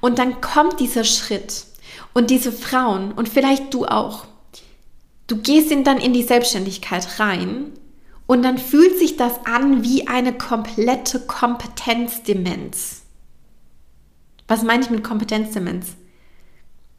Und 0.00 0.18
dann 0.18 0.40
kommt 0.40 0.80
dieser 0.80 1.04
Schritt 1.04 1.66
und 2.14 2.30
diese 2.30 2.52
Frauen 2.52 3.12
und 3.12 3.28
vielleicht 3.28 3.74
du 3.74 3.86
auch. 3.86 4.26
Du 5.26 5.36
gehst 5.38 5.70
dann 5.84 5.98
in 5.98 6.12
die 6.12 6.22
Selbstständigkeit 6.22 7.18
rein 7.18 7.72
und 8.26 8.42
dann 8.42 8.58
fühlt 8.58 8.98
sich 8.98 9.16
das 9.16 9.44
an 9.44 9.82
wie 9.82 10.06
eine 10.06 10.32
komplette 10.32 11.20
Kompetenzdemenz. 11.20 13.02
Was 14.48 14.62
meine 14.62 14.82
ich 14.82 14.90
mit 14.90 15.04
Kompetenzdemenz? 15.04 15.94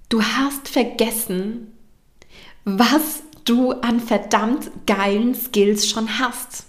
Du 0.09 0.21
hast 0.21 0.67
vergessen, 0.67 1.71
was 2.63 3.21
du 3.45 3.71
an 3.71 3.99
verdammt 3.99 4.69
geilen 4.85 5.35
Skills 5.35 5.89
schon 5.89 6.19
hast. 6.19 6.65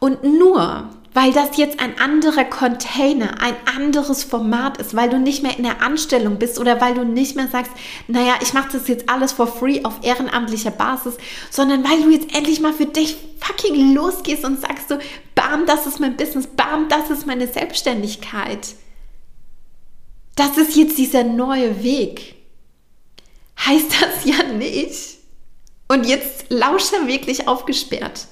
Und 0.00 0.24
nur 0.24 0.90
weil 1.14 1.32
das 1.32 1.56
jetzt 1.56 1.78
ein 1.78 1.96
anderer 1.98 2.44
Container, 2.44 3.40
ein 3.40 3.54
anderes 3.76 4.24
Format 4.24 4.78
ist, 4.78 4.96
weil 4.96 5.08
du 5.08 5.20
nicht 5.20 5.44
mehr 5.44 5.56
in 5.56 5.62
der 5.62 5.80
Anstellung 5.80 6.40
bist 6.40 6.58
oder 6.58 6.80
weil 6.80 6.94
du 6.94 7.04
nicht 7.04 7.36
mehr 7.36 7.46
sagst, 7.46 7.70
naja, 8.08 8.34
ich 8.42 8.52
mache 8.52 8.70
das 8.72 8.88
jetzt 8.88 9.08
alles 9.08 9.30
for 9.30 9.46
free 9.46 9.84
auf 9.84 10.02
ehrenamtlicher 10.02 10.72
Basis, 10.72 11.16
sondern 11.50 11.84
weil 11.84 12.02
du 12.02 12.10
jetzt 12.10 12.34
endlich 12.34 12.60
mal 12.60 12.72
für 12.72 12.86
dich 12.86 13.16
fucking 13.38 13.94
losgehst 13.94 14.44
und 14.44 14.60
sagst 14.60 14.88
so, 14.88 14.98
bam, 15.36 15.66
das 15.66 15.86
ist 15.86 16.00
mein 16.00 16.16
Business, 16.16 16.48
bam, 16.48 16.88
das 16.88 17.10
ist 17.10 17.28
meine 17.28 17.46
Selbstständigkeit. 17.46 18.74
Das 20.34 20.58
ist 20.58 20.74
jetzt 20.74 20.98
dieser 20.98 21.22
neue 21.22 21.84
Weg. 21.84 22.34
Heißt 23.64 23.92
das 24.00 24.24
ja 24.24 24.42
nicht. 24.42 25.13
Und 25.88 26.06
jetzt 26.06 26.46
lausche 26.48 27.06
wirklich 27.06 27.46
aufgesperrt 27.46 28.26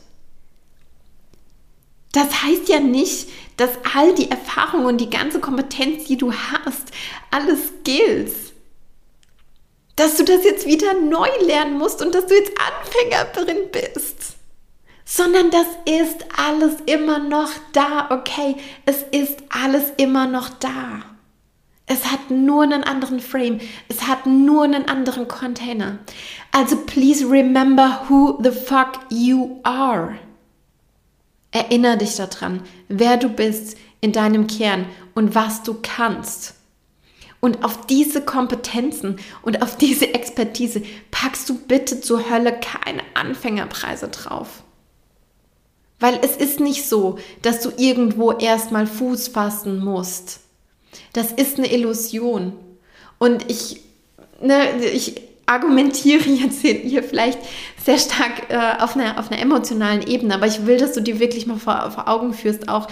das 2.13 2.43
heißt 2.43 2.69
ja 2.69 2.79
nicht, 2.79 3.29
dass 3.57 3.71
all 3.95 4.15
die 4.15 4.31
Erfahrung 4.31 4.85
und 4.85 4.99
die 4.99 5.11
ganze 5.11 5.41
Kompetenz, 5.41 6.05
die 6.05 6.19
du 6.19 6.33
hast, 6.33 6.93
alles 7.31 7.69
Skills, 7.81 8.53
dass 9.97 10.17
du 10.17 10.25
das 10.25 10.45
jetzt 10.45 10.67
wieder 10.67 10.95
neu 10.95 11.29
lernen 11.41 11.79
musst 11.79 12.03
und 12.03 12.15
dass 12.15 12.27
du 12.27 12.35
jetzt 12.35 12.53
Anfängerin 12.59 13.71
bist, 13.71 14.37
sondern 15.05 15.51
das 15.51 15.67
ist 15.87 16.25
alles 16.37 16.75
immer 16.87 17.19
noch 17.19 17.51
da, 17.73 18.11
okay? 18.11 18.57
Es 18.85 19.03
ist 19.11 19.39
alles 19.49 19.93
immer 19.97 20.27
noch 20.27 20.49
da. 20.51 21.03
Es 21.87 22.11
hat 22.11 22.31
nur 22.31 22.63
einen 22.63 22.85
anderen 22.85 23.21
Frame. 23.21 23.61
Es 23.89 24.07
hat 24.07 24.27
nur 24.27 24.65
einen 24.65 24.89
anderen 24.89 25.29
Container. 25.29 25.99
Also 26.53 26.77
please 26.77 27.29
remember 27.29 28.03
who 28.09 28.39
the 28.43 28.53
fuck 28.53 29.01
you 29.11 29.61
are. 29.63 30.19
Erinnere 31.51 31.99
dich 31.99 32.17
daran, 32.17 32.63
wer 32.89 33.19
du 33.19 33.29
bist 33.29 33.77
in 34.01 34.13
deinem 34.13 34.47
Kern 34.47 34.87
und 35.15 35.35
was 35.35 35.63
du 35.63 35.77
kannst. 35.83 36.55
Und 37.41 37.65
auf 37.65 37.87
diese 37.87 38.23
Kompetenzen 38.25 39.19
und 39.43 39.63
auf 39.63 39.77
diese 39.77 40.15
Expertise 40.15 40.83
packst 41.11 41.49
du 41.49 41.59
bitte 41.59 42.01
zur 42.01 42.31
Hölle 42.31 42.59
keine 42.59 43.03
Anfängerpreise 43.15 44.09
drauf. 44.09 44.63
Weil 45.99 46.21
es 46.23 46.37
ist 46.37 46.61
nicht 46.61 46.89
so, 46.89 47.19
dass 47.43 47.61
du 47.61 47.71
irgendwo 47.77 48.33
erstmal 48.33 48.87
Fuß 48.87 49.29
fassen 49.29 49.85
musst. 49.85 50.42
Das 51.13 51.33
ist 51.33 51.59
eine 51.59 51.73
Illusion. 51.73 52.53
Und 53.19 53.51
ich, 53.51 53.81
ne, 54.41 54.85
ich 54.93 55.21
argumentiere 55.47 56.29
jetzt 56.29 56.63
hier 56.63 57.03
vielleicht 57.03 57.39
sehr 57.85 57.99
stark 57.99 58.51
äh, 58.51 58.83
auf, 58.83 58.97
einer, 58.97 59.19
auf 59.19 59.31
einer 59.31 59.41
emotionalen 59.41 60.07
Ebene, 60.07 60.35
aber 60.35 60.47
ich 60.47 60.67
will, 60.67 60.79
dass 60.79 60.93
du 60.93 61.01
dir 61.01 61.21
wirklich 61.21 61.47
mal 61.47 61.59
vor, 61.59 61.91
vor 61.91 62.09
Augen 62.09 62.33
führst, 62.33 62.69
auch 62.69 62.89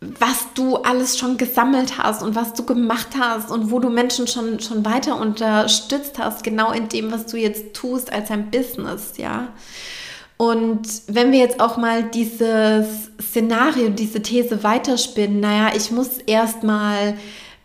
was 0.00 0.48
du 0.54 0.76
alles 0.78 1.16
schon 1.16 1.36
gesammelt 1.36 1.98
hast 1.98 2.22
und 2.22 2.34
was 2.34 2.54
du 2.54 2.64
gemacht 2.64 3.08
hast 3.18 3.50
und 3.50 3.70
wo 3.70 3.78
du 3.78 3.88
Menschen 3.88 4.26
schon, 4.26 4.58
schon 4.58 4.84
weiter 4.84 5.20
unterstützt 5.20 6.18
hast, 6.18 6.42
genau 6.42 6.72
in 6.72 6.88
dem, 6.88 7.12
was 7.12 7.26
du 7.26 7.36
jetzt 7.36 7.74
tust 7.74 8.12
als 8.12 8.30
ein 8.30 8.50
Business, 8.50 9.14
ja. 9.16 9.48
Und 10.42 11.02
wenn 11.06 11.30
wir 11.30 11.38
jetzt 11.38 11.60
auch 11.60 11.76
mal 11.76 12.02
dieses 12.02 13.12
Szenario, 13.20 13.90
diese 13.90 14.20
These 14.22 14.64
weiterspinnen, 14.64 15.38
naja, 15.38 15.70
ich 15.76 15.92
muss 15.92 16.18
erstmal 16.26 17.16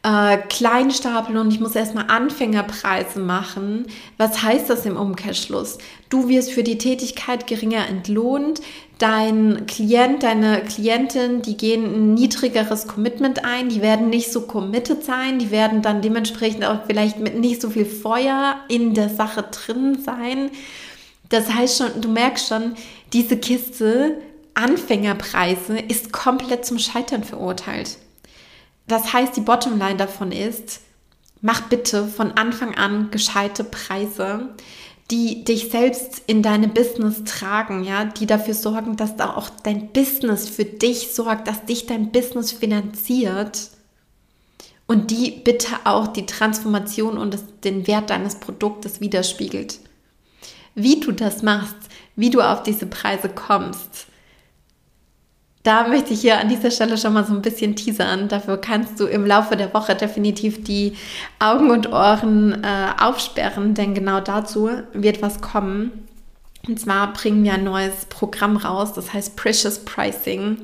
äh, 0.04 0.38
klein 0.48 0.92
stapeln 0.92 1.40
und 1.40 1.52
ich 1.52 1.60
muss 1.60 1.76
erstmal 1.76 2.06
Anfängerpreise 2.08 3.20
machen. 3.20 3.88
Was 4.18 4.44
heißt 4.44 4.70
das 4.70 4.86
im 4.86 4.96
Umkehrschluss? 4.96 5.80
Du 6.10 6.30
wirst 6.30 6.52
für 6.52 6.62
die 6.62 6.78
Tätigkeit 6.78 7.48
geringer 7.48 7.88
entlohnt. 7.88 8.62
Dein 9.00 9.66
Klient, 9.66 10.22
deine 10.22 10.62
Klientin, 10.62 11.42
die 11.42 11.58
gehen 11.58 11.84
ein 11.84 12.14
niedrigeres 12.14 12.86
Commitment 12.86 13.44
ein, 13.44 13.70
die 13.70 13.82
werden 13.82 14.12
nicht 14.12 14.32
so 14.32 14.42
committed 14.42 15.04
sein, 15.04 15.40
die 15.40 15.50
werden 15.50 15.82
dann 15.82 16.04
dementsprechend 16.04 16.64
auch 16.64 16.86
vielleicht 16.86 17.18
mit 17.18 17.40
nicht 17.40 17.60
so 17.60 17.72
viel 17.72 17.86
Feuer 17.86 18.58
in 18.68 18.94
der 18.94 19.10
Sache 19.10 19.46
drin 19.50 19.98
sein. 20.00 20.52
Das 21.30 21.54
heißt 21.54 21.78
schon, 21.78 22.02
du 22.02 22.10
merkst 22.10 22.48
schon, 22.48 22.76
diese 23.14 23.38
Kiste 23.38 24.18
Anfängerpreise 24.54 25.78
ist 25.78 26.12
komplett 26.12 26.66
zum 26.66 26.80
Scheitern 26.80 27.24
verurteilt. 27.24 27.98
Das 28.88 29.14
heißt, 29.14 29.36
die 29.36 29.42
Bottomline 29.42 29.98
davon 29.98 30.32
ist, 30.32 30.82
mach 31.42 31.62
bitte 31.70 32.08
von 32.08 32.32
Anfang 32.32 32.76
an 32.76 33.12
gescheite 33.12 33.64
Preise, 33.64 34.50
die 35.12 35.44
dich 35.44 35.70
selbst 35.70 36.24
in 36.26 36.42
deine 36.42 36.68
Business 36.68 37.24
tragen, 37.24 37.84
ja, 37.84 38.06
die 38.06 38.26
dafür 38.26 38.54
sorgen, 38.54 38.98
dass 38.98 39.16
da 39.16 39.36
auch 39.36 39.50
dein 39.64 39.90
Business 39.90 40.50
für 40.50 40.66
dich 40.66 41.14
sorgt, 41.14 41.48
dass 41.48 41.66
dich 41.66 41.86
dein 41.86 42.12
Business 42.12 42.52
finanziert 42.52 43.70
und 44.88 45.12
die 45.12 45.32
bitte 45.32 45.68
auch 45.84 46.08
die 46.08 46.26
Transformation 46.26 47.18
und 47.18 47.34
das, 47.34 47.44
den 47.64 47.88
Wert 47.88 48.10
deines 48.10 48.36
Produktes 48.36 49.02
widerspiegelt. 49.02 49.80
Wie 50.80 51.00
du 51.00 51.12
das 51.12 51.42
machst, 51.42 51.76
wie 52.16 52.30
du 52.30 52.40
auf 52.40 52.62
diese 52.62 52.86
Preise 52.86 53.30
kommst, 53.30 54.06
da 55.64 55.88
möchte 55.88 56.14
ich 56.14 56.22
hier 56.22 56.40
an 56.40 56.50
dieser 56.50 56.70
Stelle 56.70 57.00
schon 57.00 57.14
mal 57.14 57.26
so 57.26 57.34
ein 57.34 57.42
bisschen 57.42 57.76
teasern. 57.76 58.28
Dafür 58.28 58.58
kannst 58.58 59.00
du 59.00 59.08
im 59.08 59.26
Laufe 59.26 59.58
der 59.58 59.74
Woche 59.74 59.96
definitiv 59.96 60.64
die 60.64 60.96
Augen 61.40 61.72
und 61.72 61.92
Ohren 61.92 62.64
äh, 62.64 62.90
aufsperren, 63.00 63.74
denn 63.74 63.96
genau 63.96 64.20
dazu 64.20 64.70
wird 64.94 65.24
was 65.24 65.42
kommen. 65.42 66.08
Und 66.68 66.80
zwar 66.80 67.12
bringen 67.12 67.44
wir 67.44 67.54
ein 67.54 67.64
neues 67.64 68.06
Programm 68.06 68.56
raus, 68.56 68.94
das 68.94 69.14
heißt 69.14 69.36
Precious 69.36 69.80
Pricing. 69.80 70.58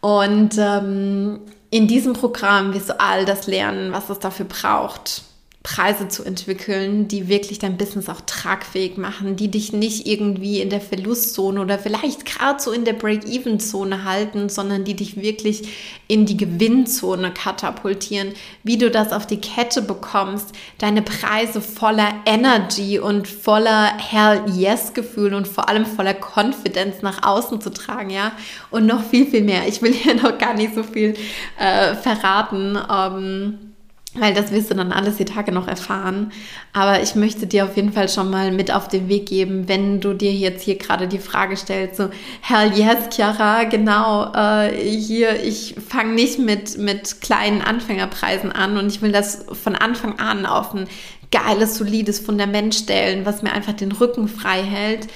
Und 0.00 0.56
ähm, 0.56 1.40
in 1.68 1.88
diesem 1.88 2.14
Programm 2.14 2.72
wirst 2.72 2.88
du 2.88 2.98
all 2.98 3.26
das 3.26 3.46
lernen, 3.46 3.92
was 3.92 4.08
es 4.08 4.18
dafür 4.18 4.46
braucht 4.46 5.24
Preise 5.62 6.08
zu 6.08 6.24
entwickeln, 6.24 7.06
die 7.06 7.28
wirklich 7.28 7.58
dein 7.58 7.76
Business 7.76 8.08
auch 8.08 8.22
tragfähig 8.22 8.96
machen, 8.96 9.36
die 9.36 9.50
dich 9.50 9.74
nicht 9.74 10.06
irgendwie 10.06 10.62
in 10.62 10.70
der 10.70 10.80
Verlustzone 10.80 11.60
oder 11.60 11.78
vielleicht 11.78 12.24
gerade 12.24 12.58
so 12.62 12.72
in 12.72 12.86
der 12.86 12.94
Break-Even-Zone 12.94 14.04
halten, 14.04 14.48
sondern 14.48 14.84
die 14.84 14.96
dich 14.96 15.20
wirklich 15.20 15.68
in 16.08 16.24
die 16.24 16.38
Gewinnzone 16.38 17.30
katapultieren, 17.34 18.32
wie 18.62 18.78
du 18.78 18.90
das 18.90 19.12
auf 19.12 19.26
die 19.26 19.40
Kette 19.40 19.82
bekommst, 19.82 20.52
deine 20.78 21.02
Preise 21.02 21.60
voller 21.60 22.08
Energy 22.24 22.98
und 22.98 23.28
voller 23.28 23.98
Hell 23.98 24.42
Yes 24.54 24.94
Gefühl 24.94 25.34
und 25.34 25.46
vor 25.46 25.68
allem 25.68 25.84
voller 25.84 26.14
Confidence 26.14 27.02
nach 27.02 27.22
außen 27.22 27.60
zu 27.60 27.68
tragen, 27.68 28.08
ja, 28.08 28.32
und 28.70 28.86
noch 28.86 29.04
viel, 29.04 29.26
viel 29.26 29.42
mehr. 29.42 29.68
Ich 29.68 29.82
will 29.82 29.92
hier 29.92 30.14
noch 30.14 30.38
gar 30.38 30.54
nicht 30.54 30.74
so 30.74 30.82
viel 30.82 31.14
äh, 31.58 31.94
verraten. 31.96 32.78
Ähm, 32.90 33.69
weil 34.14 34.34
das 34.34 34.50
wirst 34.50 34.70
du 34.70 34.74
dann 34.74 34.92
alles 34.92 35.16
die 35.16 35.24
Tage 35.24 35.52
noch 35.52 35.68
erfahren. 35.68 36.32
Aber 36.72 37.00
ich 37.00 37.14
möchte 37.14 37.46
dir 37.46 37.64
auf 37.64 37.76
jeden 37.76 37.92
Fall 37.92 38.08
schon 38.08 38.30
mal 38.30 38.50
mit 38.50 38.72
auf 38.72 38.88
den 38.88 39.08
Weg 39.08 39.26
geben, 39.26 39.68
wenn 39.68 40.00
du 40.00 40.14
dir 40.14 40.32
jetzt 40.32 40.62
hier 40.64 40.76
gerade 40.76 41.06
die 41.06 41.18
Frage 41.18 41.56
stellst, 41.56 41.96
so, 41.96 42.10
hell 42.40 42.72
yes, 42.74 43.14
Chiara, 43.14 43.64
genau, 43.64 44.32
äh, 44.34 44.72
hier, 44.74 45.42
ich 45.44 45.76
fange 45.86 46.14
nicht 46.14 46.38
mit, 46.38 46.76
mit 46.78 47.20
kleinen 47.20 47.62
Anfängerpreisen 47.62 48.50
an 48.50 48.76
und 48.76 48.88
ich 48.88 49.00
will 49.00 49.12
das 49.12 49.44
von 49.52 49.76
Anfang 49.76 50.18
an 50.18 50.44
auf 50.44 50.74
ein 50.74 50.88
geiles, 51.30 51.76
solides 51.76 52.18
Fundament 52.18 52.74
stellen, 52.74 53.24
was 53.24 53.42
mir 53.42 53.52
einfach 53.52 53.74
den 53.74 53.92
Rücken 53.92 54.26
frei 54.26 54.62
hält 54.62 55.06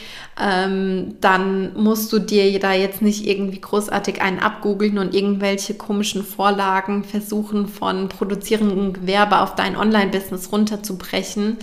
ähm, 0.40 1.16
dann 1.20 1.74
musst 1.80 2.12
du 2.12 2.18
dir 2.18 2.58
da 2.58 2.72
jetzt 2.72 3.02
nicht 3.02 3.26
irgendwie 3.26 3.60
großartig 3.60 4.20
einen 4.20 4.40
abgoogeln 4.40 4.98
und 4.98 5.14
irgendwelche 5.14 5.74
komischen 5.74 6.24
Vorlagen 6.24 7.04
versuchen 7.04 7.68
von 7.68 8.08
produzierendem 8.08 8.94
Gewerbe 8.94 9.40
auf 9.40 9.54
dein 9.54 9.76
Online-Business 9.76 10.50
runterzubrechen, 10.50 11.58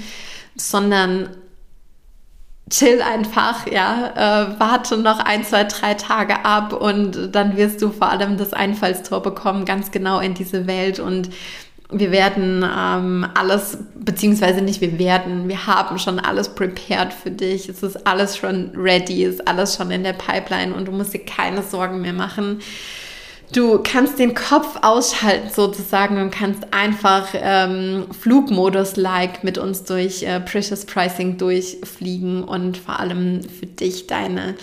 sondern 0.55 1.29
chill 2.69 3.01
einfach, 3.01 3.67
ja, 3.67 4.13
äh, 4.15 4.59
warte 4.59 4.97
noch 4.97 5.19
ein, 5.19 5.43
zwei, 5.43 5.65
drei 5.65 5.93
Tage 5.93 6.45
ab 6.45 6.71
und 6.71 7.35
dann 7.35 7.57
wirst 7.57 7.81
du 7.81 7.89
vor 7.89 8.09
allem 8.09 8.37
das 8.37 8.53
Einfallstor 8.53 9.21
bekommen, 9.21 9.65
ganz 9.65 9.91
genau 9.91 10.19
in 10.19 10.33
diese 10.33 10.67
Welt 10.67 10.99
und 10.99 11.29
wir 11.91 12.11
werden 12.11 12.63
ähm, 12.63 13.27
alles, 13.33 13.77
beziehungsweise 13.95 14.61
nicht 14.61 14.81
wir 14.81 14.97
werden, 14.97 15.47
wir 15.47 15.67
haben 15.67 15.99
schon 15.99 16.19
alles 16.19 16.49
prepared 16.49 17.13
für 17.13 17.31
dich. 17.31 17.69
Es 17.69 17.83
ist 17.83 18.07
alles 18.07 18.37
schon 18.37 18.71
ready, 18.75 19.23
ist 19.23 19.47
alles 19.47 19.75
schon 19.75 19.91
in 19.91 20.03
der 20.03 20.13
Pipeline 20.13 20.73
und 20.73 20.87
du 20.87 20.91
musst 20.91 21.13
dir 21.13 21.25
keine 21.25 21.61
Sorgen 21.61 22.01
mehr 22.01 22.13
machen. 22.13 22.59
Du 23.53 23.79
kannst 23.83 24.17
den 24.17 24.33
Kopf 24.33 24.77
ausschalten 24.81 25.49
sozusagen 25.53 26.21
und 26.21 26.31
kannst 26.31 26.73
einfach 26.73 27.27
ähm, 27.33 28.05
Flugmodus-like 28.17 29.43
mit 29.43 29.57
uns 29.57 29.83
durch 29.83 30.23
äh, 30.23 30.39
Precious 30.39 30.85
Pricing 30.85 31.37
durchfliegen 31.37 32.45
und 32.45 32.77
vor 32.77 33.01
allem 33.01 33.41
für 33.43 33.65
dich 33.65 34.07
deine 34.07 34.55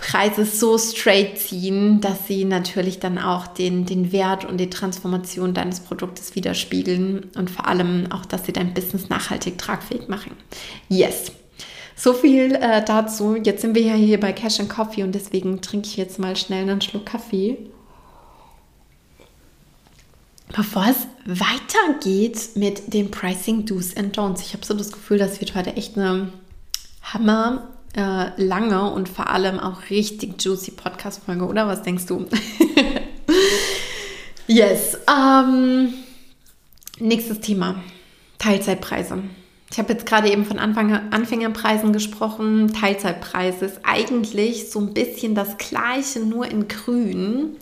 Preise 0.00 0.46
so 0.46 0.78
straight 0.78 1.38
ziehen, 1.38 2.00
dass 2.00 2.26
sie 2.26 2.46
natürlich 2.46 3.00
dann 3.00 3.18
auch 3.18 3.46
den, 3.46 3.84
den 3.84 4.12
Wert 4.12 4.46
und 4.46 4.56
die 4.56 4.70
Transformation 4.70 5.52
deines 5.52 5.80
Produktes 5.80 6.34
widerspiegeln 6.34 7.30
und 7.36 7.50
vor 7.50 7.66
allem 7.66 8.10
auch, 8.10 8.24
dass 8.24 8.46
sie 8.46 8.52
dein 8.52 8.72
Business 8.72 9.10
nachhaltig 9.10 9.58
tragfähig 9.58 10.08
machen. 10.08 10.32
Yes. 10.88 11.32
So 11.94 12.14
viel 12.14 12.54
äh, 12.54 12.82
dazu. 12.82 13.36
Jetzt 13.36 13.60
sind 13.60 13.74
wir 13.74 13.82
ja 13.82 13.92
hier 13.92 14.18
bei 14.18 14.32
Cash 14.32 14.60
and 14.60 14.70
Coffee 14.70 15.02
und 15.02 15.14
deswegen 15.14 15.60
trinke 15.60 15.86
ich 15.86 15.98
jetzt 15.98 16.18
mal 16.18 16.34
schnell 16.34 16.62
einen 16.62 16.80
Schluck 16.80 17.04
Kaffee. 17.04 17.58
Bevor 20.56 20.86
es 20.88 21.06
weitergeht 21.26 22.56
mit 22.56 22.94
dem 22.94 23.10
Pricing 23.10 23.66
Do's 23.66 23.94
and 23.94 24.16
Don'ts. 24.18 24.40
Ich 24.40 24.54
habe 24.54 24.64
so 24.64 24.72
das 24.72 24.92
Gefühl, 24.92 25.18
das 25.18 25.40
wird 25.42 25.54
heute 25.54 25.76
echt 25.76 25.98
eine 25.98 26.32
Hammer 27.02 27.68
äh, 27.96 28.42
lange 28.42 28.90
und 28.90 29.08
vor 29.08 29.28
allem 29.28 29.58
auch 29.58 29.90
richtig 29.90 30.42
juicy 30.42 30.72
Podcast-Folge, 30.72 31.44
oder? 31.44 31.66
Was 31.66 31.82
denkst 31.82 32.06
du? 32.06 32.26
yes. 34.46 34.98
Ähm, 35.08 35.94
nächstes 36.98 37.40
Thema. 37.40 37.82
Teilzeitpreise. 38.38 39.22
Ich 39.72 39.78
habe 39.78 39.92
jetzt 39.92 40.06
gerade 40.06 40.30
eben 40.30 40.44
von 40.44 40.58
Anfang, 40.58 41.12
Anfängerpreisen 41.12 41.92
gesprochen. 41.92 42.72
Teilzeitpreise 42.72 43.66
ist 43.66 43.80
eigentlich 43.84 44.70
so 44.70 44.80
ein 44.80 44.94
bisschen 44.94 45.34
das 45.34 45.58
gleiche, 45.58 46.20
nur 46.20 46.46
in 46.46 46.66
grün. 46.66 47.56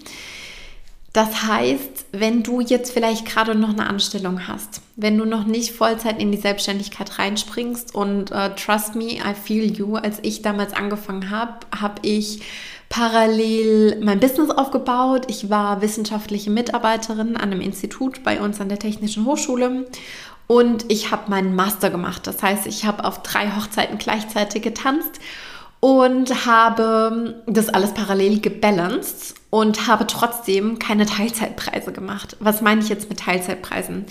Das 1.13 1.45
heißt, 1.45 2.07
wenn 2.13 2.43
du 2.43 2.61
jetzt 2.61 2.93
vielleicht 2.93 3.25
gerade 3.25 3.55
noch 3.55 3.71
eine 3.71 3.87
Anstellung 3.87 4.47
hast, 4.47 4.83
wenn 4.97 5.17
du 5.17 5.25
noch 5.25 5.47
nicht 5.47 5.73
Vollzeit 5.73 6.21
in 6.21 6.31
die 6.31 6.39
Selbstständigkeit 6.39 7.19
reinspringst 7.19 7.95
und 7.95 8.31
uh, 8.31 8.51
trust 8.57 8.95
me, 8.95 9.15
I 9.15 9.35
feel 9.35 9.73
you, 9.73 9.97
als 9.97 10.19
ich 10.23 10.43
damals 10.43 10.75
angefangen 10.75 11.31
habe, 11.31 11.61
habe 11.81 11.95
ich 12.03 12.43
parallel 12.91 14.01
mein 14.03 14.21
Business 14.21 14.51
aufgebaut. 14.51 15.27
Ich 15.29 15.49
war 15.49 15.81
wissenschaftliche 15.81 16.51
Mitarbeiterin 16.51 17.37
an 17.37 17.53
einem 17.53 17.61
Institut 17.63 18.23
bei 18.23 18.41
uns 18.41 18.61
an 18.61 18.69
der 18.69 18.79
Technischen 18.79 19.25
Hochschule 19.25 19.87
und 20.47 20.91
ich 20.91 21.11
habe 21.11 21.31
meinen 21.31 21.55
Master 21.55 21.91
gemacht. 21.91 22.27
Das 22.27 22.43
heißt, 22.43 22.67
ich 22.67 22.85
habe 22.85 23.05
auf 23.05 23.23
drei 23.23 23.51
Hochzeiten 23.53 23.99
gleichzeitig 23.99 24.63
getanzt 24.63 25.21
und 25.81 26.47
habe 26.47 27.43
das 27.47 27.69
alles 27.69 27.95
parallel 27.95 28.41
gebalanced 28.41 29.35
und 29.51 29.87
habe 29.87 30.07
trotzdem 30.07 30.79
keine 30.79 31.07
Teilzeitpreise 31.07 31.93
gemacht. 31.93 32.37
Was 32.41 32.61
meine 32.61 32.83
ich 32.83 32.89
jetzt 32.89 33.09
mit 33.09 33.21
Teilzeitpreisen? 33.21 34.05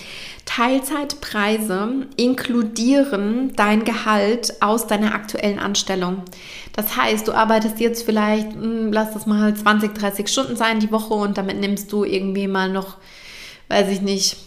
Teilzeitpreise 0.46 2.08
inkludieren 2.16 3.54
dein 3.56 3.84
Gehalt 3.84 4.62
aus 4.62 4.88
deiner 4.88 5.14
aktuellen 5.14 5.60
Anstellung. 5.60 6.24
Das 6.74 6.96
heißt, 6.96 7.28
du 7.28 7.34
arbeitest 7.34 7.80
jetzt 7.80 8.04
vielleicht, 8.04 8.54
hm, 8.54 8.92
lass 8.94 9.14
das 9.14 9.26
mal 9.26 9.54
20, 9.54 9.94
30 9.94 10.28
Stunden 10.28 10.56
sein 10.56 10.80
die 10.80 10.92
Woche 10.92 11.14
und 11.14 11.38
damit 11.38 11.60
nimmst 11.60 11.92
du 11.92 12.04
irgendwie 12.04 12.48
mal 12.48 12.72
noch, 12.72 12.98
weiß 13.68 13.90
ich 13.90 14.02
nicht, 14.02 14.38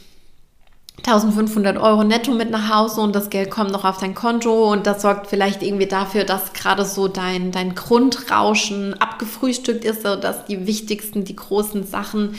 1500 1.06 1.78
Euro 1.78 2.04
netto 2.04 2.32
mit 2.32 2.50
nach 2.50 2.74
Hause 2.74 3.00
und 3.00 3.14
das 3.14 3.30
Geld 3.30 3.50
kommt 3.50 3.72
noch 3.72 3.84
auf 3.84 3.98
dein 3.98 4.14
Konto 4.14 4.70
und 4.70 4.86
das 4.86 5.02
sorgt 5.02 5.28
vielleicht 5.28 5.62
irgendwie 5.62 5.86
dafür, 5.86 6.24
dass 6.24 6.52
gerade 6.52 6.84
so 6.84 7.08
dein, 7.08 7.52
dein 7.52 7.74
Grundrauschen 7.74 8.94
abgefrühstückt 9.00 9.84
ist, 9.84 10.02
so 10.02 10.16
dass 10.16 10.44
die 10.44 10.66
wichtigsten, 10.66 11.24
die 11.24 11.36
großen 11.36 11.86
Sachen 11.86 12.34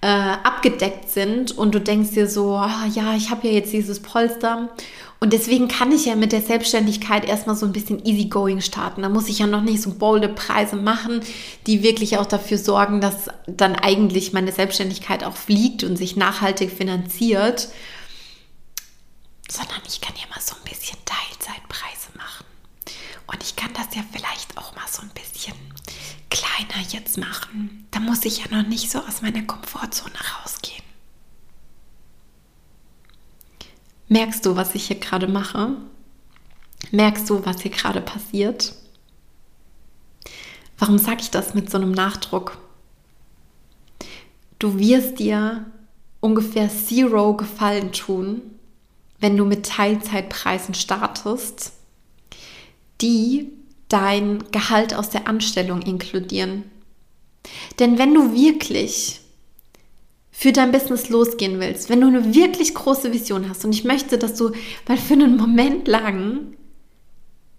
äh, 0.00 0.06
abgedeckt 0.06 1.10
sind 1.10 1.56
und 1.56 1.74
du 1.74 1.80
denkst 1.80 2.10
dir 2.10 2.26
so, 2.26 2.56
ah, 2.56 2.86
ja, 2.92 3.14
ich 3.14 3.30
habe 3.30 3.46
ja 3.46 3.54
jetzt 3.54 3.72
dieses 3.72 4.00
Polster 4.00 4.68
und 5.22 5.32
deswegen 5.32 5.68
kann 5.68 5.92
ich 5.92 6.06
ja 6.06 6.16
mit 6.16 6.32
der 6.32 6.42
Selbstständigkeit 6.42 7.24
erstmal 7.24 7.54
so 7.54 7.64
ein 7.64 7.72
bisschen 7.72 8.04
easygoing 8.04 8.60
starten. 8.60 9.02
Da 9.02 9.08
muss 9.08 9.28
ich 9.28 9.38
ja 9.38 9.46
noch 9.46 9.62
nicht 9.62 9.80
so 9.80 9.90
bolde 9.94 10.28
Preise 10.28 10.74
machen, 10.74 11.20
die 11.68 11.84
wirklich 11.84 12.18
auch 12.18 12.26
dafür 12.26 12.58
sorgen, 12.58 13.00
dass 13.00 13.28
dann 13.46 13.76
eigentlich 13.76 14.32
meine 14.32 14.50
Selbstständigkeit 14.50 15.22
auch 15.22 15.36
fliegt 15.36 15.84
und 15.84 15.96
sich 15.96 16.16
nachhaltig 16.16 16.72
finanziert. 16.72 17.68
Sondern 19.52 19.82
ich 19.86 20.00
kann 20.00 20.16
ja 20.16 20.26
mal 20.30 20.40
so 20.40 20.56
ein 20.56 20.64
bisschen 20.64 20.96
Teilzeitpreise 21.04 22.08
machen. 22.16 22.46
Und 23.26 23.42
ich 23.42 23.54
kann 23.54 23.70
das 23.74 23.94
ja 23.94 24.02
vielleicht 24.10 24.56
auch 24.56 24.74
mal 24.74 24.88
so 24.88 25.02
ein 25.02 25.10
bisschen 25.10 25.52
kleiner 26.30 26.82
jetzt 26.88 27.18
machen. 27.18 27.86
Da 27.90 28.00
muss 28.00 28.24
ich 28.24 28.38
ja 28.38 28.48
noch 28.50 28.66
nicht 28.66 28.90
so 28.90 28.98
aus 29.00 29.20
meiner 29.20 29.42
Komfortzone 29.42 30.14
rausgehen. 30.40 30.82
Merkst 34.08 34.46
du, 34.46 34.56
was 34.56 34.74
ich 34.74 34.86
hier 34.86 34.98
gerade 34.98 35.28
mache? 35.28 35.76
Merkst 36.90 37.28
du, 37.28 37.44
was 37.44 37.60
hier 37.60 37.72
gerade 37.72 38.00
passiert? 38.00 38.74
Warum 40.78 40.96
sage 40.96 41.20
ich 41.20 41.30
das 41.30 41.52
mit 41.52 41.70
so 41.70 41.76
einem 41.76 41.92
Nachdruck? 41.92 42.56
Du 44.58 44.78
wirst 44.78 45.18
dir 45.18 45.66
ungefähr 46.20 46.70
Zero 46.70 47.36
Gefallen 47.36 47.92
tun, 47.92 48.51
wenn 49.22 49.36
du 49.36 49.44
mit 49.44 49.64
Teilzeitpreisen 49.64 50.74
startest, 50.74 51.72
die 53.00 53.52
dein 53.88 54.42
Gehalt 54.50 54.94
aus 54.94 55.10
der 55.10 55.28
Anstellung 55.28 55.80
inkludieren. 55.82 56.64
Denn 57.78 57.98
wenn 57.98 58.12
du 58.12 58.34
wirklich 58.34 59.20
für 60.32 60.50
dein 60.50 60.72
Business 60.72 61.08
losgehen 61.08 61.60
willst, 61.60 61.88
wenn 61.88 62.00
du 62.00 62.08
eine 62.08 62.34
wirklich 62.34 62.74
große 62.74 63.12
Vision 63.12 63.48
hast 63.48 63.64
und 63.64 63.72
ich 63.72 63.84
möchte, 63.84 64.18
dass 64.18 64.34
du 64.34 64.50
mal 64.88 64.98
für 64.98 65.14
einen 65.14 65.36
Moment 65.36 65.86
lang 65.86 66.56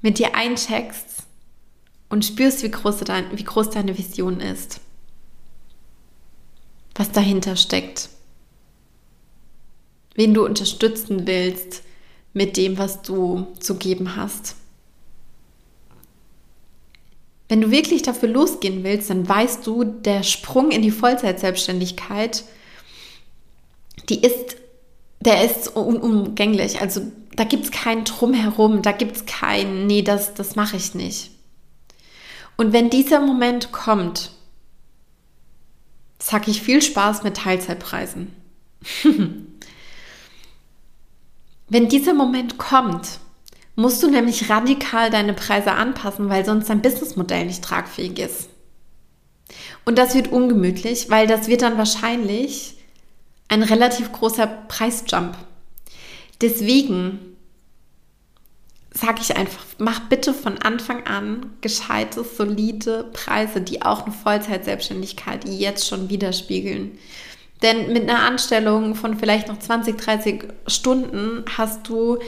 mit 0.02 0.20
dir 0.20 0.36
eincheckst 0.36 1.24
und 2.10 2.26
spürst, 2.26 2.62
wie 2.64 2.72
groß, 2.72 2.98
dein, 3.06 3.38
wie 3.38 3.44
groß 3.44 3.70
deine 3.70 3.98
Vision 3.98 4.42
ist, 4.42 4.82
was 6.96 7.12
dahinter 7.12 7.56
steckt, 7.56 8.10
wen 10.16 10.34
du 10.34 10.46
unterstützen 10.46 11.28
willst 11.28 11.84
mit 12.34 12.58
dem, 12.58 12.78
was 12.78 13.02
du 13.02 13.48
zu 13.60 13.76
geben 13.76 14.16
hast. 14.16 14.56
Wenn 17.50 17.62
du 17.62 17.72
wirklich 17.72 18.02
dafür 18.02 18.30
losgehen 18.30 18.84
willst, 18.84 19.10
dann 19.10 19.28
weißt 19.28 19.66
du, 19.68 19.84
der 19.84 20.24
Sprung 20.24 20.72
in 20.72 20.82
die 20.82 20.92
Vollzeitselbstständigkeit 20.92 22.44
die 24.10 24.22
ist, 24.22 24.58
der 25.22 25.46
ist 25.46 25.70
unumgänglich. 25.70 26.82
Also 26.82 27.02
da 27.36 27.44
gibt 27.44 27.66
es 27.66 27.72
kein 27.72 28.06
Drumherum, 28.06 28.82
da 28.82 28.92
gibt 28.92 29.16
es 29.16 29.26
kein, 29.26 29.88
nee, 29.88 30.02
das, 30.02 30.34
das 30.34 30.56
mache 30.56 30.78
ich 30.78 30.94
nicht. 30.94 31.32
Und 32.58 32.74
wenn 32.74 32.90
dieser 32.90 33.20
Moment 33.20 33.72
kommt, 33.72 34.32
sage 36.20 36.52
ich 36.52 36.62
viel 36.62 36.82
Spaß 36.82 37.24
mit 37.24 37.38
Teilzeitpreisen. 37.38 38.34
wenn 41.70 41.90
dieser 41.90 42.14
Moment 42.14 42.58
kommt, 42.58 43.20
musst 43.76 44.04
du 44.04 44.10
nämlich 44.10 44.50
radikal 44.50 45.10
deine 45.10 45.34
Preise 45.34 45.72
anpassen, 45.72 46.30
weil 46.30 46.46
sonst 46.46 46.70
dein 46.70 46.82
Businessmodell 46.82 47.46
nicht 47.46 47.64
tragfähig 47.64 48.20
ist. 48.20 48.50
Und 49.86 49.98
das 49.98 50.16
wird 50.16 50.32
ungemütlich, 50.32 51.10
weil 51.10 51.28
das 51.28 51.48
wird 51.48 51.62
dann 51.62 51.78
wahrscheinlich 51.78 52.78
ein 53.50 53.64
relativ 53.64 54.12
großer 54.12 54.48
Preisjump. 54.48 55.38
Deswegen 56.42 57.34
sage 58.94 59.20
ich 59.22 59.36
einfach, 59.36 59.66
mach 59.80 60.02
bitte 60.02 60.34
von 60.34 60.60
Anfang 60.60 61.06
an 61.08 61.48
gescheite, 61.62 62.24
solide 62.24 63.10
Preise, 63.12 63.60
die 63.62 63.82
auch 63.82 64.06
eine 64.06 64.14
Vollzeitselbstständigkeit 64.14 65.46
jetzt 65.48 65.88
schon 65.88 66.10
widerspiegeln. 66.10 66.98
Denn 67.64 67.94
mit 67.94 68.10
einer 68.10 68.20
Anstellung 68.20 68.94
von 68.94 69.18
vielleicht 69.18 69.48
noch 69.48 69.58
20, 69.58 69.98
30 69.98 70.44
Stunden 70.68 71.46
hast 71.58 71.88
du, 71.88 72.20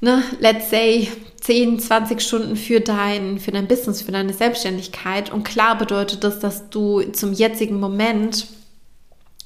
ne, 0.00 0.22
let's 0.40 0.68
say, 0.68 1.08
10, 1.40 1.78
20 1.78 2.20
Stunden 2.20 2.56
für 2.56 2.80
dein, 2.80 3.38
für 3.38 3.52
dein 3.52 3.68
Business, 3.68 4.02
für 4.02 4.12
deine 4.12 4.34
Selbstständigkeit. 4.34 5.32
Und 5.32 5.44
klar 5.44 5.78
bedeutet 5.78 6.24
das, 6.24 6.40
dass 6.40 6.68
du 6.70 7.00
zum 7.12 7.32
jetzigen 7.32 7.78
Moment 7.78 8.48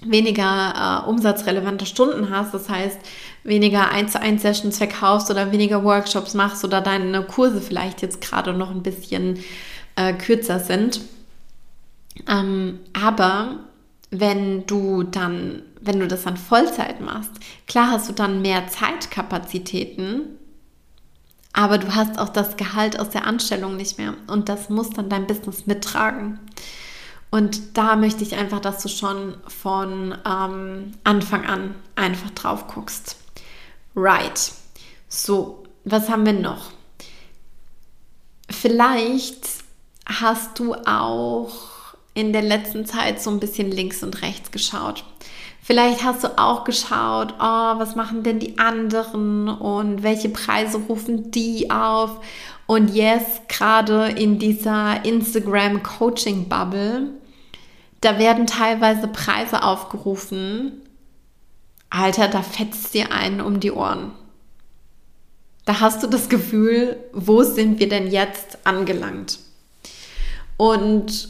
weniger 0.05 1.05
äh, 1.07 1.09
umsatzrelevante 1.09 1.87
Stunden 1.87 2.31
hast, 2.31 2.53
das 2.55 2.69
heißt 2.69 2.99
weniger 3.45 3.91
1 3.91 4.13
zu 4.13 4.21
1 4.21 4.43
Sessions 4.43 4.79
verkaufst 4.79 5.31
oder 5.31 5.53
weniger 5.53 5.85
Workshops 5.85 6.35
machst 6.35 6.65
oder 6.65 6.81
deine 6.81 7.23
Kurse 7.23 7.61
vielleicht 7.61 8.03
jetzt 8.03 8.21
gerade 8.21 8.53
noch 8.53 8.71
ein 8.71 8.83
bisschen 8.83 9.39
äh, 9.95 10.13
kürzer 10.13 10.59
sind. 10.59 11.03
Ähm, 12.29 12.81
aber 12.93 13.61
wenn 14.13 14.67
du 14.67 15.03
dann, 15.03 15.63
wenn 15.81 15.99
du 15.99 16.07
das 16.07 16.25
dann 16.25 16.37
Vollzeit 16.37 17.01
machst, 17.01 17.31
klar 17.67 17.91
hast 17.91 18.09
du 18.11 18.13
dann 18.13 18.43
mehr 18.43 18.69
Zeitkapazitäten, 18.69 20.39
aber 21.55 21.79
du 21.79 21.95
hast 21.95 22.19
auch 22.19 22.29
das 22.29 22.59
Gehalt 22.59 23.01
aus 23.01 23.09
der 23.09 23.27
Anstellung 23.27 23.77
nicht 23.77 23.97
mehr 23.97 24.15
und 24.27 24.51
das 24.51 24.69
muss 24.69 24.91
dann 24.91 25.09
dein 25.09 25.27
Business 25.27 25.67
mittragen. 25.67 26.39
Und 27.31 27.79
da 27.79 27.97
möchte 27.97 28.23
ich 28.23 28.37
einfach, 28.37 28.61
dass 28.61 28.83
du 28.83 28.91
schon 28.91 29.39
von 29.49 30.15
ähm, 30.27 30.93
Anfang 31.05 31.47
an 31.47 31.75
einfach 31.97 32.31
drauf 32.31 32.67
guckst. 32.67 33.17
Right. 33.97 34.53
So, 35.09 35.65
was 35.85 36.11
haben 36.11 36.27
wir 36.27 36.35
noch? 36.35 36.73
Vielleicht 38.51 39.49
hast 40.05 40.59
du 40.59 40.75
auch 40.75 41.72
in 42.15 42.33
der 42.33 42.43
letzten 42.43 42.85
Zeit 42.87 43.21
so 43.21 43.31
ein 43.31 43.41
bisschen 43.41 43.71
links 43.71 44.03
und 44.03 44.23
rechts 44.23 44.51
geschaut. 44.51 45.05
Vielleicht 45.65 46.03
hast 46.03 46.25
du 46.25 46.39
auch 46.39 46.65
geschaut, 46.65 47.35
oh, 47.39 47.79
was 47.79 47.95
machen 47.95 48.25
denn 48.25 48.41
die 48.41 48.59
anderen 48.59 49.49
und 49.49 50.03
welche 50.03 50.29
Preise 50.29 50.79
rufen 50.89 51.31
die 51.31 51.71
auf 51.71 52.19
Und 52.67 52.93
yes, 52.93 53.23
gerade 53.49 54.09
in 54.09 54.41
dieser 54.41 55.05
Instagram 55.05 55.83
Coaching 55.85 56.49
Bubble, 56.49 57.11
da 58.01 58.19
werden 58.19 58.49
teilweise 58.49 59.07
Preise 59.07 59.63
aufgerufen. 59.63 60.83
Alter, 61.91 62.27
da 62.27 62.43
fetzt 62.43 62.93
dir 62.95 63.13
einen 63.13 63.41
um 63.41 63.61
die 63.61 63.71
Ohren. 63.71 64.11
Da 65.65 65.79
hast 65.79 66.03
du 66.03 66.09
das 66.09 66.29
Gefühl, 66.29 66.97
wo 67.13 67.45
sind 67.45 67.79
wir 67.79 67.89
denn 67.89 68.11
jetzt 68.11 68.67
angelangt? 68.67 69.39
Und 70.57 71.29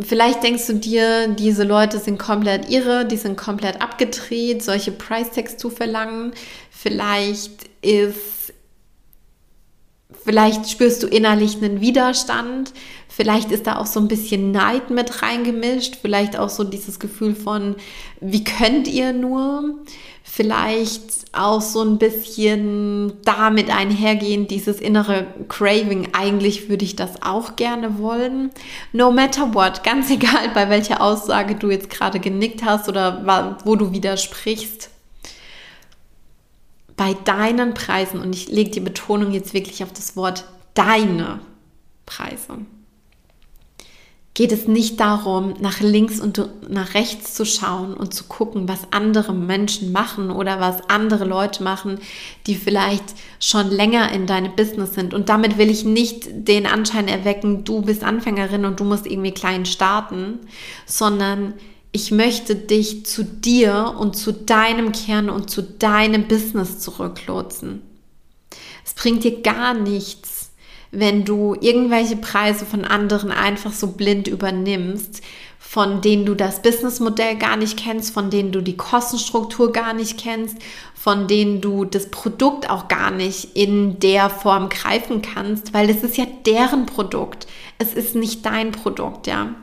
vielleicht 0.00 0.42
denkst 0.42 0.66
du 0.66 0.74
dir, 0.74 1.28
diese 1.28 1.64
Leute 1.64 1.98
sind 1.98 2.18
komplett 2.18 2.70
irre, 2.70 3.04
die 3.04 3.16
sind 3.16 3.36
komplett 3.36 3.80
abgedreht, 3.82 4.62
solche 4.62 4.92
Price 4.92 5.30
Tags 5.30 5.56
zu 5.56 5.70
verlangen. 5.70 6.32
Vielleicht 6.70 7.68
ist, 7.82 8.52
vielleicht 10.24 10.70
spürst 10.70 11.02
du 11.02 11.08
innerlich 11.08 11.56
einen 11.56 11.80
Widerstand. 11.80 12.72
Vielleicht 13.08 13.50
ist 13.50 13.66
da 13.66 13.76
auch 13.76 13.86
so 13.86 13.98
ein 13.98 14.06
bisschen 14.06 14.52
Neid 14.52 14.90
mit 14.90 15.22
reingemischt. 15.22 15.96
Vielleicht 16.00 16.38
auch 16.38 16.50
so 16.50 16.62
dieses 16.62 17.00
Gefühl 17.00 17.34
von, 17.34 17.74
wie 18.20 18.44
könnt 18.44 18.86
ihr 18.86 19.12
nur? 19.12 19.74
Vielleicht 20.38 21.02
auch 21.32 21.60
so 21.60 21.82
ein 21.82 21.98
bisschen 21.98 23.14
damit 23.24 23.70
einhergehen, 23.70 24.46
dieses 24.46 24.78
innere 24.78 25.26
Craving. 25.48 26.10
Eigentlich 26.12 26.68
würde 26.68 26.84
ich 26.84 26.94
das 26.94 27.20
auch 27.22 27.56
gerne 27.56 27.98
wollen. 27.98 28.52
No 28.92 29.10
matter 29.10 29.52
what, 29.52 29.82
ganz 29.82 30.08
egal, 30.12 30.50
bei 30.54 30.68
welcher 30.70 31.00
Aussage 31.00 31.56
du 31.56 31.72
jetzt 31.72 31.90
gerade 31.90 32.20
genickt 32.20 32.64
hast 32.64 32.88
oder 32.88 33.58
wo 33.64 33.74
du 33.74 33.90
widersprichst. 33.90 34.90
Bei 36.96 37.14
deinen 37.24 37.74
Preisen, 37.74 38.20
und 38.20 38.32
ich 38.32 38.46
lege 38.46 38.70
die 38.70 38.80
Betonung 38.80 39.32
jetzt 39.32 39.54
wirklich 39.54 39.82
auf 39.82 39.92
das 39.92 40.14
Wort 40.14 40.44
deine 40.74 41.40
Preise 42.06 42.58
geht 44.38 44.52
es 44.52 44.68
nicht 44.68 45.00
darum, 45.00 45.54
nach 45.58 45.80
links 45.80 46.20
und 46.20 46.48
nach 46.68 46.94
rechts 46.94 47.34
zu 47.34 47.44
schauen 47.44 47.92
und 47.92 48.14
zu 48.14 48.22
gucken, 48.22 48.68
was 48.68 48.86
andere 48.92 49.32
Menschen 49.32 49.90
machen 49.90 50.30
oder 50.30 50.60
was 50.60 50.88
andere 50.88 51.24
Leute 51.24 51.64
machen, 51.64 51.98
die 52.46 52.54
vielleicht 52.54 53.02
schon 53.40 53.68
länger 53.68 54.12
in 54.12 54.28
deinem 54.28 54.54
Business 54.54 54.94
sind. 54.94 55.12
Und 55.12 55.28
damit 55.28 55.58
will 55.58 55.68
ich 55.68 55.84
nicht 55.84 56.28
den 56.30 56.66
Anschein 56.66 57.08
erwecken, 57.08 57.64
du 57.64 57.82
bist 57.82 58.04
Anfängerin 58.04 58.64
und 58.64 58.78
du 58.78 58.84
musst 58.84 59.06
irgendwie 59.08 59.32
klein 59.32 59.66
starten, 59.66 60.38
sondern 60.86 61.54
ich 61.90 62.12
möchte 62.12 62.54
dich 62.54 63.06
zu 63.06 63.24
dir 63.24 63.96
und 63.98 64.14
zu 64.14 64.32
deinem 64.32 64.92
Kern 64.92 65.30
und 65.30 65.50
zu 65.50 65.64
deinem 65.64 66.28
Business 66.28 66.78
zurücklotsen. 66.78 67.82
Es 68.86 68.94
bringt 68.94 69.24
dir 69.24 69.42
gar 69.42 69.74
nichts, 69.74 70.37
wenn 70.90 71.24
du 71.24 71.54
irgendwelche 71.60 72.16
Preise 72.16 72.64
von 72.64 72.84
anderen 72.84 73.30
einfach 73.30 73.72
so 73.72 73.88
blind 73.88 74.28
übernimmst, 74.28 75.22
von 75.58 76.00
denen 76.00 76.24
du 76.24 76.34
das 76.34 76.62
Businessmodell 76.62 77.36
gar 77.36 77.56
nicht 77.56 77.78
kennst, 77.78 78.14
von 78.14 78.30
denen 78.30 78.52
du 78.52 78.62
die 78.62 78.76
Kostenstruktur 78.76 79.70
gar 79.70 79.92
nicht 79.92 80.18
kennst, 80.18 80.56
von 80.94 81.28
denen 81.28 81.60
du 81.60 81.84
das 81.84 82.10
Produkt 82.10 82.70
auch 82.70 82.88
gar 82.88 83.10
nicht 83.10 83.54
in 83.56 83.98
der 84.00 84.30
Form 84.30 84.70
greifen 84.70 85.20
kannst, 85.20 85.74
weil 85.74 85.90
es 85.90 86.02
ist 86.02 86.16
ja 86.16 86.26
deren 86.46 86.86
Produkt. 86.86 87.46
Es 87.78 87.92
ist 87.92 88.14
nicht 88.14 88.46
dein 88.46 88.72
Produkt, 88.72 89.26
ja. 89.26 89.54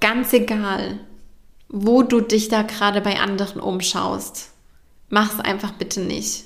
Ganz 0.00 0.32
egal, 0.32 1.00
wo 1.68 2.02
du 2.02 2.20
dich 2.20 2.48
da 2.48 2.62
gerade 2.62 3.00
bei 3.00 3.18
anderen 3.20 3.60
umschaust. 3.60 4.50
Mach's 5.10 5.40
einfach 5.40 5.72
bitte 5.72 6.00
nicht. 6.00 6.44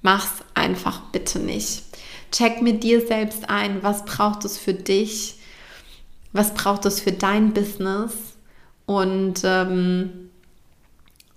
Mach's 0.00 0.42
einfach 0.54 1.00
bitte 1.12 1.38
nicht. 1.38 1.84
Check 2.32 2.62
mit 2.62 2.82
dir 2.82 3.06
selbst 3.06 3.48
ein, 3.48 3.82
was 3.82 4.04
braucht 4.04 4.44
es 4.44 4.58
für 4.58 4.74
dich, 4.74 5.36
was 6.32 6.54
braucht 6.54 6.84
es 6.86 7.00
für 7.00 7.12
dein 7.12 7.52
Business 7.52 8.12
und 8.86 9.42
ähm, 9.44 10.30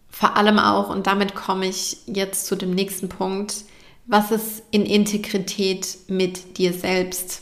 vor 0.09 0.37
allem 0.37 0.59
auch, 0.59 0.89
und 0.89 1.07
damit 1.07 1.35
komme 1.35 1.67
ich 1.67 1.97
jetzt 2.05 2.45
zu 2.45 2.55
dem 2.55 2.71
nächsten 2.71 3.09
Punkt, 3.09 3.65
was 4.05 4.31
ist 4.31 4.63
in 4.71 4.85
Integrität 4.85 5.97
mit 6.07 6.57
dir 6.57 6.71
selbst? 6.71 7.41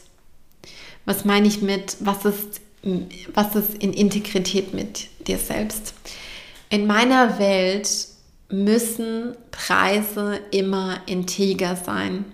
Was 1.06 1.24
meine 1.24 1.48
ich 1.48 1.62
mit, 1.62 1.98
was 2.00 2.26
ist, 2.26 2.62
was 3.34 3.56
ist 3.56 3.76
in 3.76 3.94
Integrität 3.94 4.74
mit 4.74 5.10
dir 5.28 5.38
selbst? 5.38 5.94
In 6.70 6.88
meiner 6.88 7.38
Welt 7.38 7.90
müssen 8.50 9.36
Preise 9.52 10.40
immer 10.52 10.98
integer 11.06 11.76
sein. 11.76 12.26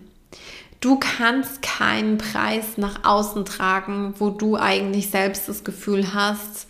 Du 0.82 0.98
kannst 0.98 1.62
keinen 1.62 2.18
Preis 2.18 2.78
nach 2.78 3.04
außen 3.04 3.44
tragen, 3.44 4.14
wo 4.18 4.30
du 4.30 4.56
eigentlich 4.56 5.10
selbst 5.10 5.50
das 5.50 5.66
Gefühl 5.66 6.14
hast, 6.14 6.68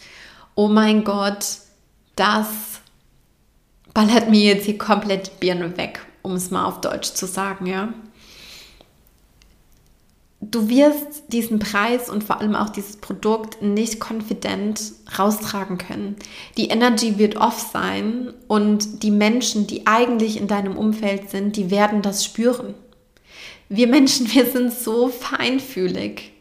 oh 0.55 0.67
mein 0.67 1.03
Gott, 1.03 1.45
das 2.15 2.47
ballert 3.93 4.29
mir 4.29 4.41
jetzt 4.41 4.65
hier 4.65 4.79
komplett 4.79 5.39
Birne 5.39 5.77
weg, 5.77 6.05
um 6.23 6.33
es 6.33 6.49
mal 6.49 6.65
auf 6.65 6.81
Deutsch 6.81 7.13
zu 7.13 7.27
sagen, 7.27 7.67
ja. 7.67 7.93
Du 10.41 10.69
wirst 10.69 11.25
diesen 11.27 11.59
Preis 11.59 12.09
und 12.09 12.23
vor 12.23 12.39
allem 12.39 12.55
auch 12.55 12.69
dieses 12.69 12.97
Produkt 12.97 13.61
nicht 13.61 13.99
konfident 13.99 14.81
raustragen 15.19 15.77
können. 15.77 16.15
Die 16.57 16.69
Energy 16.69 17.19
wird 17.19 17.35
off 17.35 17.59
sein 17.71 18.33
und 18.47 19.03
die 19.03 19.11
Menschen, 19.11 19.67
die 19.67 19.85
eigentlich 19.85 20.37
in 20.37 20.47
deinem 20.47 20.77
Umfeld 20.77 21.29
sind, 21.29 21.57
die 21.57 21.69
werden 21.69 22.01
das 22.01 22.25
spüren 22.25 22.73
wir 23.69 23.87
Menschen, 23.87 24.31
wir 24.33 24.47
sind 24.47 24.73
so 24.73 25.07
feinfühlig. 25.07 26.33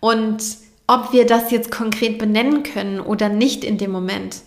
Und 0.00 0.42
ob 0.86 1.12
wir 1.12 1.24
das 1.24 1.52
jetzt 1.52 1.70
konkret 1.70 2.18
benennen 2.18 2.64
können 2.64 3.00
oder 3.00 3.28
nicht 3.28 3.62
in 3.64 3.78
dem 3.78 3.92
Moment, 3.92 4.42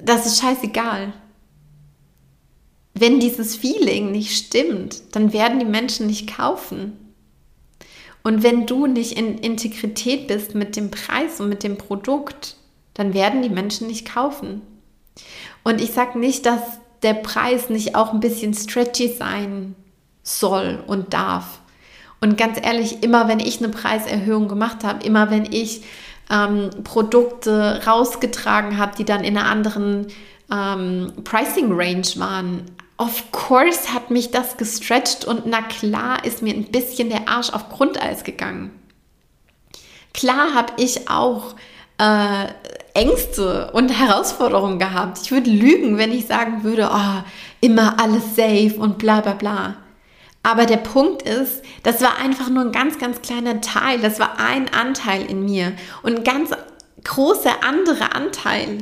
das 0.00 0.26
ist 0.26 0.40
scheißegal. 0.40 1.12
Wenn 2.94 3.20
dieses 3.20 3.56
Feeling 3.56 4.12
nicht 4.12 4.36
stimmt, 4.36 5.02
dann 5.12 5.32
werden 5.32 5.58
die 5.58 5.66
Menschen 5.66 6.06
nicht 6.06 6.36
kaufen. 6.36 6.96
Und 8.22 8.42
wenn 8.42 8.66
du 8.66 8.86
nicht 8.86 9.12
in 9.18 9.38
Integrität 9.38 10.26
bist 10.28 10.54
mit 10.54 10.76
dem 10.76 10.90
Preis 10.90 11.40
und 11.40 11.48
mit 11.48 11.62
dem 11.62 11.78
Produkt, 11.78 12.56
dann 12.94 13.14
werden 13.14 13.42
die 13.42 13.48
Menschen 13.48 13.86
nicht 13.86 14.12
kaufen. 14.12 14.62
Und 15.64 15.80
ich 15.80 15.92
sage 15.92 16.18
nicht, 16.18 16.46
dass 16.46 16.60
der 17.02 17.14
Preis 17.14 17.70
nicht 17.70 17.94
auch 17.94 18.12
ein 18.12 18.20
bisschen 18.20 18.54
stretchy 18.54 19.08
sein 19.08 19.76
soll 20.28 20.82
und 20.86 21.14
darf. 21.14 21.60
Und 22.20 22.36
ganz 22.36 22.58
ehrlich, 22.60 23.02
immer 23.02 23.28
wenn 23.28 23.40
ich 23.40 23.58
eine 23.58 23.68
Preiserhöhung 23.68 24.48
gemacht 24.48 24.84
habe, 24.84 25.04
immer 25.04 25.30
wenn 25.30 25.52
ich 25.52 25.82
ähm, 26.30 26.70
Produkte 26.84 27.80
rausgetragen 27.86 28.76
habe, 28.76 28.96
die 28.96 29.04
dann 29.04 29.24
in 29.24 29.36
einer 29.36 29.48
anderen 29.48 30.08
ähm, 30.50 31.12
Pricing 31.24 31.72
Range 31.72 32.06
waren, 32.16 32.62
of 32.98 33.30
course 33.30 33.94
hat 33.94 34.10
mich 34.10 34.30
das 34.30 34.56
gestretched 34.56 35.24
und 35.24 35.46
na 35.46 35.62
klar 35.62 36.24
ist 36.24 36.42
mir 36.42 36.54
ein 36.54 36.64
bisschen 36.64 37.08
der 37.08 37.28
Arsch 37.28 37.50
auf 37.50 37.68
Grundeis 37.68 38.24
gegangen. 38.24 38.72
Klar 40.12 40.54
habe 40.54 40.72
ich 40.78 41.08
auch 41.08 41.54
äh, 41.98 42.46
Ängste 42.94 43.70
und 43.72 43.90
Herausforderungen 43.90 44.80
gehabt. 44.80 45.18
Ich 45.22 45.30
würde 45.30 45.50
lügen, 45.50 45.98
wenn 45.98 46.10
ich 46.10 46.26
sagen 46.26 46.64
würde, 46.64 46.90
oh, 46.92 47.22
immer 47.60 48.00
alles 48.00 48.34
safe 48.34 48.74
und 48.78 48.98
bla 48.98 49.20
bla 49.20 49.34
bla. 49.34 49.76
Aber 50.48 50.64
der 50.64 50.78
Punkt 50.78 51.20
ist, 51.28 51.62
das 51.82 52.00
war 52.00 52.16
einfach 52.16 52.48
nur 52.48 52.64
ein 52.64 52.72
ganz, 52.72 52.98
ganz 52.98 53.20
kleiner 53.20 53.60
Teil. 53.60 54.00
Das 54.00 54.18
war 54.18 54.40
ein 54.40 54.72
Anteil 54.72 55.26
in 55.26 55.44
mir. 55.44 55.74
Und 56.02 56.16
ein 56.16 56.24
ganz 56.24 56.52
großer 57.04 57.62
anderer 57.62 58.16
Anteil, 58.16 58.78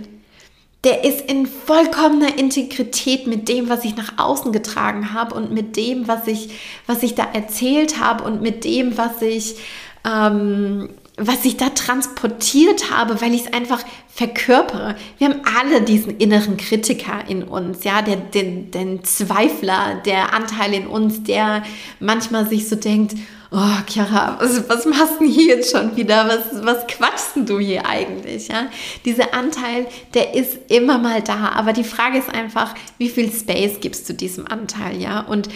der 0.84 1.02
ist 1.02 1.28
in 1.28 1.44
vollkommener 1.44 2.38
Integrität 2.38 3.26
mit 3.26 3.48
dem, 3.48 3.68
was 3.68 3.84
ich 3.84 3.96
nach 3.96 4.16
außen 4.16 4.52
getragen 4.52 5.12
habe 5.12 5.34
und 5.34 5.50
mit 5.50 5.76
dem, 5.76 6.06
was 6.06 6.28
ich, 6.28 6.50
was 6.86 7.02
ich 7.02 7.16
da 7.16 7.24
erzählt 7.32 7.98
habe 7.98 8.22
und 8.22 8.42
mit 8.42 8.62
dem, 8.62 8.96
was 8.96 9.20
ich 9.20 9.56
ähm, 10.04 10.88
was 11.16 11.44
ich 11.46 11.56
da 11.56 11.70
transportiert 11.70 12.90
habe, 12.90 13.20
weil 13.22 13.32
ich 13.32 13.46
es 13.46 13.52
einfach 13.52 13.82
verkörpere. 14.08 14.96
Wir 15.16 15.28
haben 15.28 15.40
alle 15.58 15.80
diesen 15.80 16.18
inneren 16.18 16.58
Kritiker 16.58 17.24
in 17.26 17.42
uns, 17.42 17.84
ja, 17.84 18.02
der, 18.02 18.16
den, 18.16 18.70
den 18.70 19.02
Zweifler, 19.02 20.02
der 20.04 20.34
Anteil 20.34 20.74
in 20.74 20.86
uns, 20.86 21.22
der 21.22 21.62
manchmal 22.00 22.46
sich 22.46 22.68
so 22.68 22.76
denkt, 22.76 23.14
oh, 23.50 23.78
Chiara, 23.88 24.38
was, 24.40 24.68
was 24.68 24.84
machst 24.84 25.20
du 25.20 25.24
hier 25.24 25.56
jetzt 25.56 25.70
schon 25.70 25.96
wieder? 25.96 26.28
Was, 26.28 26.64
was 26.64 26.86
quatschst 26.86 27.48
du 27.48 27.58
hier 27.58 27.86
eigentlich? 27.86 28.48
Ja? 28.48 28.66
Dieser 29.06 29.32
Anteil, 29.32 29.86
der 30.12 30.34
ist 30.34 30.58
immer 30.68 30.98
mal 30.98 31.22
da, 31.22 31.52
aber 31.54 31.72
die 31.72 31.84
Frage 31.84 32.18
ist 32.18 32.28
einfach, 32.28 32.74
wie 32.98 33.08
viel 33.08 33.32
Space 33.32 33.80
gibst 33.80 34.06
du 34.08 34.12
diesem 34.12 34.46
Anteil, 34.46 35.00
ja? 35.00 35.20
Und 35.20 35.48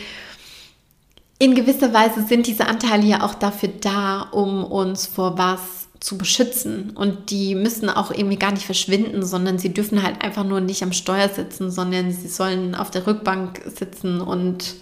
in 1.41 1.55
gewisser 1.55 1.93
Weise 1.95 2.23
sind 2.23 2.47
diese 2.47 2.67
Anteile 2.67 3.07
ja 3.07 3.23
auch 3.23 3.35
dafür 3.35 3.71
da, 3.81 4.21
um 4.21 4.63
uns 4.63 5.07
vor 5.07 5.39
was 5.39 5.89
zu 5.99 6.19
beschützen. 6.19 6.91
Und 6.91 7.31
die 7.31 7.55
müssen 7.55 7.89
auch 7.89 8.11
irgendwie 8.11 8.37
gar 8.37 8.53
nicht 8.53 8.67
verschwinden, 8.67 9.25
sondern 9.25 9.59
sie 9.59 9.73
dürfen 9.73 10.03
halt 10.03 10.23
einfach 10.23 10.45
nur 10.45 10.61
nicht 10.61 10.83
am 10.83 10.93
Steuer 10.93 11.31
sitzen, 11.31 11.71
sondern 11.71 12.13
sie 12.13 12.29
sollen 12.29 12.75
auf 12.75 12.91
der 12.91 13.07
Rückbank 13.07 13.63
sitzen 13.65 14.21
und 14.21 14.77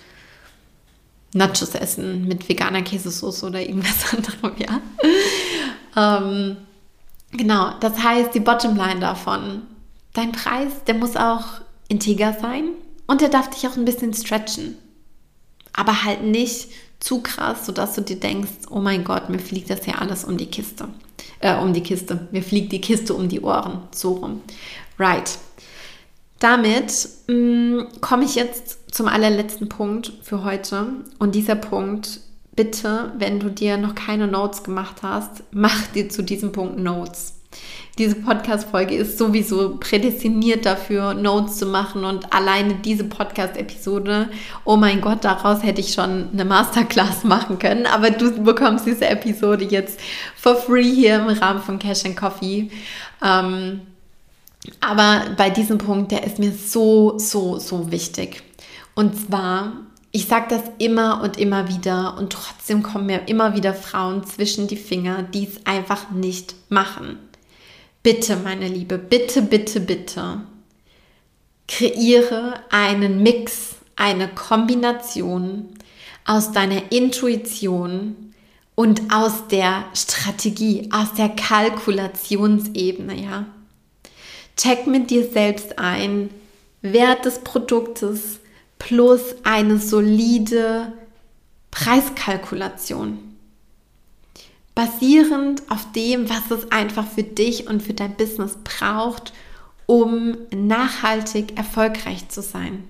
Nachos 1.32 1.74
essen 1.76 2.26
mit 2.26 2.48
veganer 2.48 2.82
Käsesauce 2.82 3.44
oder 3.44 3.60
irgendwas 3.60 4.12
anderem, 4.16 4.52
ja. 4.58 4.80
ähm, 5.96 6.56
genau, 7.30 7.72
das 7.78 8.02
heißt, 8.02 8.34
die 8.34 8.40
Bottomline 8.40 8.98
davon, 8.98 9.62
dein 10.12 10.32
Preis, 10.32 10.72
der 10.88 10.94
muss 10.94 11.16
auch 11.16 11.44
integer 11.86 12.32
sein 12.40 12.70
und 13.06 13.20
der 13.20 13.28
darf 13.28 13.50
dich 13.50 13.68
auch 13.68 13.76
ein 13.76 13.84
bisschen 13.84 14.12
stretchen. 14.12 14.76
Aber 15.72 16.04
halt 16.04 16.22
nicht 16.22 16.68
zu 17.00 17.22
krass, 17.22 17.66
sodass 17.66 17.94
du 17.94 18.02
dir 18.02 18.18
denkst, 18.18 18.50
oh 18.70 18.80
mein 18.80 19.04
Gott, 19.04 19.28
mir 19.28 19.38
fliegt 19.38 19.70
das 19.70 19.86
ja 19.86 19.94
alles 19.94 20.24
um 20.24 20.36
die 20.36 20.46
Kiste. 20.46 20.88
Äh, 21.40 21.56
um 21.56 21.72
die 21.72 21.82
Kiste. 21.82 22.28
Mir 22.32 22.42
fliegt 22.42 22.72
die 22.72 22.80
Kiste 22.80 23.14
um 23.14 23.28
die 23.28 23.40
Ohren. 23.40 23.82
So 23.92 24.14
rum. 24.14 24.42
Right. 24.98 25.38
Damit 26.40 27.08
mm, 27.28 28.00
komme 28.00 28.24
ich 28.24 28.34
jetzt 28.34 28.94
zum 28.94 29.08
allerletzten 29.08 29.68
Punkt 29.68 30.12
für 30.22 30.44
heute. 30.44 30.86
Und 31.18 31.34
dieser 31.34 31.56
Punkt, 31.56 32.20
bitte, 32.54 33.12
wenn 33.18 33.38
du 33.38 33.50
dir 33.50 33.76
noch 33.76 33.94
keine 33.94 34.26
Notes 34.26 34.62
gemacht 34.64 35.02
hast, 35.02 35.44
mach 35.52 35.86
dir 35.88 36.08
zu 36.08 36.22
diesem 36.22 36.52
Punkt 36.52 36.78
Notes. 36.78 37.34
Diese 37.98 38.14
Podcast-Folge 38.14 38.94
ist 38.94 39.18
sowieso 39.18 39.76
prädestiniert 39.80 40.64
dafür, 40.64 41.14
Notes 41.14 41.56
zu 41.56 41.66
machen 41.66 42.04
und 42.04 42.32
alleine 42.32 42.76
diese 42.76 43.02
Podcast-Episode, 43.02 44.28
oh 44.64 44.76
mein 44.76 45.00
Gott, 45.00 45.24
daraus 45.24 45.64
hätte 45.64 45.80
ich 45.80 45.94
schon 45.94 46.28
eine 46.32 46.44
Masterclass 46.44 47.24
machen 47.24 47.58
können, 47.58 47.86
aber 47.86 48.10
du 48.10 48.30
bekommst 48.44 48.86
diese 48.86 49.08
Episode 49.08 49.64
jetzt 49.64 49.98
for 50.36 50.54
free 50.54 50.94
hier 50.94 51.16
im 51.16 51.26
Rahmen 51.26 51.60
von 51.60 51.80
Cash 51.80 52.04
and 52.04 52.16
Coffee. 52.16 52.70
Ähm, 53.20 53.80
aber 54.80 55.22
bei 55.36 55.50
diesem 55.50 55.78
Punkt, 55.78 56.12
der 56.12 56.24
ist 56.24 56.38
mir 56.38 56.52
so, 56.52 57.18
so, 57.18 57.58
so 57.58 57.90
wichtig. 57.90 58.42
Und 58.94 59.16
zwar, 59.26 59.72
ich 60.12 60.26
sage 60.26 60.46
das 60.50 60.62
immer 60.78 61.20
und 61.22 61.36
immer 61.36 61.68
wieder 61.68 62.16
und 62.16 62.32
trotzdem 62.32 62.84
kommen 62.84 63.06
mir 63.06 63.26
immer 63.26 63.56
wieder 63.56 63.74
Frauen 63.74 64.24
zwischen 64.24 64.68
die 64.68 64.76
Finger, 64.76 65.22
die 65.22 65.48
es 65.48 65.66
einfach 65.66 66.10
nicht 66.10 66.54
machen. 66.68 67.18
Bitte, 68.02 68.36
meine 68.36 68.68
Liebe, 68.68 68.96
bitte, 68.96 69.42
bitte, 69.42 69.80
bitte, 69.80 70.42
kreiere 71.66 72.60
einen 72.70 73.22
Mix, 73.22 73.76
eine 73.96 74.28
Kombination 74.28 75.68
aus 76.24 76.52
deiner 76.52 76.92
Intuition 76.92 78.34
und 78.74 79.12
aus 79.12 79.48
der 79.50 79.84
Strategie, 79.94 80.88
aus 80.92 81.14
der 81.14 81.30
Kalkulationsebene, 81.30 83.20
ja. 83.20 83.46
Check 84.56 84.86
mit 84.86 85.10
dir 85.10 85.28
selbst 85.28 85.78
ein, 85.78 86.30
Wert 86.80 87.24
des 87.24 87.40
Produktes 87.40 88.38
plus 88.78 89.34
eine 89.42 89.78
solide 89.78 90.92
Preiskalkulation. 91.70 93.27
Basierend 94.78 95.62
auf 95.70 95.90
dem, 95.90 96.30
was 96.30 96.52
es 96.56 96.70
einfach 96.70 97.04
für 97.04 97.24
dich 97.24 97.66
und 97.66 97.82
für 97.82 97.94
dein 97.94 98.14
Business 98.14 98.56
braucht, 98.62 99.32
um 99.86 100.36
nachhaltig 100.54 101.58
erfolgreich 101.58 102.28
zu 102.28 102.42
sein. 102.42 102.84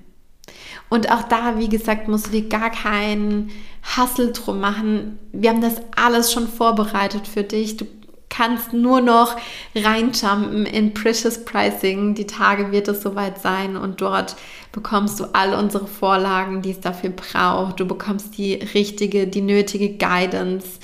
Und 0.90 1.10
auch 1.10 1.22
da, 1.22 1.58
wie 1.58 1.70
gesagt, 1.70 2.06
musst 2.06 2.26
du 2.26 2.32
dir 2.32 2.46
gar 2.46 2.68
keinen 2.68 3.50
Hassel 3.82 4.34
drum 4.34 4.60
machen. 4.60 5.18
Wir 5.32 5.48
haben 5.48 5.62
das 5.62 5.76
alles 5.96 6.30
schon 6.30 6.46
vorbereitet 6.46 7.26
für 7.26 7.42
dich. 7.42 7.78
Du 7.78 7.86
kannst 8.28 8.74
nur 8.74 9.00
noch 9.00 9.36
reinjumpen 9.74 10.66
in 10.66 10.92
Precious 10.92 11.42
Pricing. 11.46 12.14
Die 12.14 12.26
Tage 12.26 12.70
wird 12.70 12.88
es 12.88 13.02
soweit 13.02 13.40
sein 13.40 13.78
und 13.78 14.02
dort 14.02 14.36
bekommst 14.72 15.20
du 15.20 15.24
all 15.32 15.54
unsere 15.54 15.86
Vorlagen, 15.86 16.60
die 16.60 16.72
es 16.72 16.80
dafür 16.80 17.10
braucht. 17.10 17.80
Du 17.80 17.86
bekommst 17.86 18.36
die 18.36 18.54
richtige, 18.54 19.26
die 19.26 19.40
nötige 19.40 19.96
Guidance, 19.96 20.78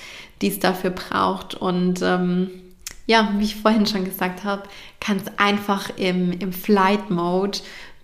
die 0.45 0.51
es 0.51 0.59
dafür 0.59 0.90
braucht. 0.90 1.55
Und 1.55 2.03
ähm, 2.03 2.51
ja, 3.07 3.32
wie 3.38 3.45
ich 3.45 3.57
vorhin 3.57 3.86
schon 3.86 4.05
gesagt 4.05 4.45
habe, 4.45 4.64
kannst 5.01 5.32
einfach 5.38 5.88
im, 5.97 6.32
im 6.32 6.53
Flight 6.53 7.11
Mode 7.11 7.61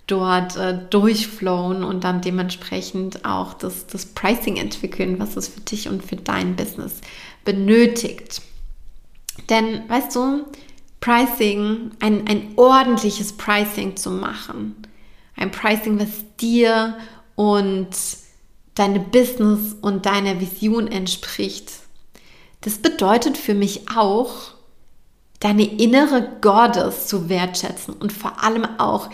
dort 0.07 0.57
äh, 0.57 0.79
durchflowen 0.89 1.85
und 1.85 2.03
dann 2.03 2.23
dementsprechend 2.23 3.27
auch 3.27 3.53
das, 3.53 3.87
das 3.87 4.07
Pricing 4.07 4.57
entwickeln, 4.57 5.19
was 5.19 5.37
es 5.37 5.49
für 5.49 5.61
dich 5.61 5.87
und 5.89 6.03
für 6.03 6.17
dein 6.17 6.57
Business 6.57 7.03
benötigt. 7.45 8.41
Denn, 9.51 9.87
weißt 9.89 10.17
du, 10.17 10.47
Pricing, 11.01 11.91
ein, 12.01 12.27
ein 12.27 12.53
ordentliches 12.57 13.35
Pricing 13.35 13.97
zu 13.97 14.11
machen, 14.11 14.77
ein 15.37 15.51
Pricing, 15.51 16.01
was 16.01 16.09
dir 16.41 16.97
und 17.37 17.91
deine 18.75 19.01
Business 19.01 19.77
und 19.83 20.07
deiner 20.07 20.41
Vision 20.41 20.89
entspricht, 20.89 21.80
das 22.63 22.79
bedeutet 22.79 23.37
für 23.37 23.55
mich 23.55 23.89
auch, 23.95 24.55
deine 25.41 25.65
innere 25.65 26.37
Goddess 26.43 27.07
zu 27.07 27.31
wertschätzen 27.31 27.95
und 27.95 28.13
vor 28.13 28.45
allem 28.45 28.67
auch 28.79 29.09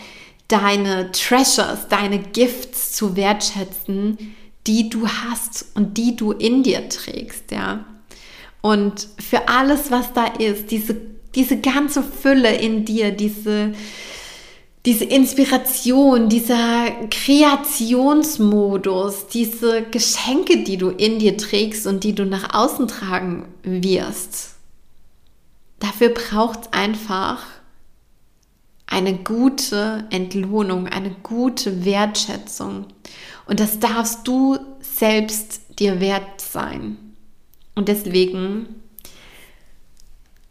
deine 0.49 1.11
Treasures, 1.11 1.87
deine 1.89 2.19
Gifts 2.19 2.91
zu 2.93 3.15
wertschätzen, 3.15 4.35
die 4.65 4.89
du 4.89 5.07
hast 5.07 5.65
und 5.75 5.97
die 5.97 6.15
du 6.15 6.33
in 6.33 6.63
dir 6.63 6.89
trägst, 6.89 7.51
ja. 7.51 7.85
Und 8.61 9.07
für 9.19 9.47
alles, 9.47 9.91
was 9.91 10.11
da 10.11 10.25
ist, 10.25 10.71
diese, 10.71 10.97
diese 11.35 11.57
ganze 11.57 12.03
Fülle 12.03 12.53
in 12.55 12.83
dir, 12.83 13.11
diese, 13.11 13.73
diese 14.85 15.05
Inspiration, 15.05 16.29
dieser 16.29 16.91
Kreationsmodus, 17.09 19.25
diese 19.27 19.81
Geschenke, 19.83 20.63
die 20.63 20.77
du 20.77 20.89
in 20.89 21.19
dir 21.19 21.35
trägst 21.35 21.85
und 21.87 22.05
die 22.05 22.15
du 22.15 22.25
nach 22.25 22.53
außen 22.53 22.87
tragen 22.87 23.49
wirst, 23.63 24.55
dafür 25.79 26.09
braucht 26.09 26.61
es 26.61 26.73
einfach 26.73 27.43
eine 28.85 29.13
gute 29.13 30.05
Entlohnung, 30.09 30.87
eine 30.87 31.11
gute 31.21 31.83
Wertschätzung. 31.83 32.85
Und 33.45 33.59
das 33.59 33.79
darfst 33.79 34.25
du 34.27 34.57
selbst 34.79 35.79
dir 35.79 35.99
wert 35.99 36.39
sein. 36.39 36.97
Und 37.75 37.89
deswegen 37.89 38.86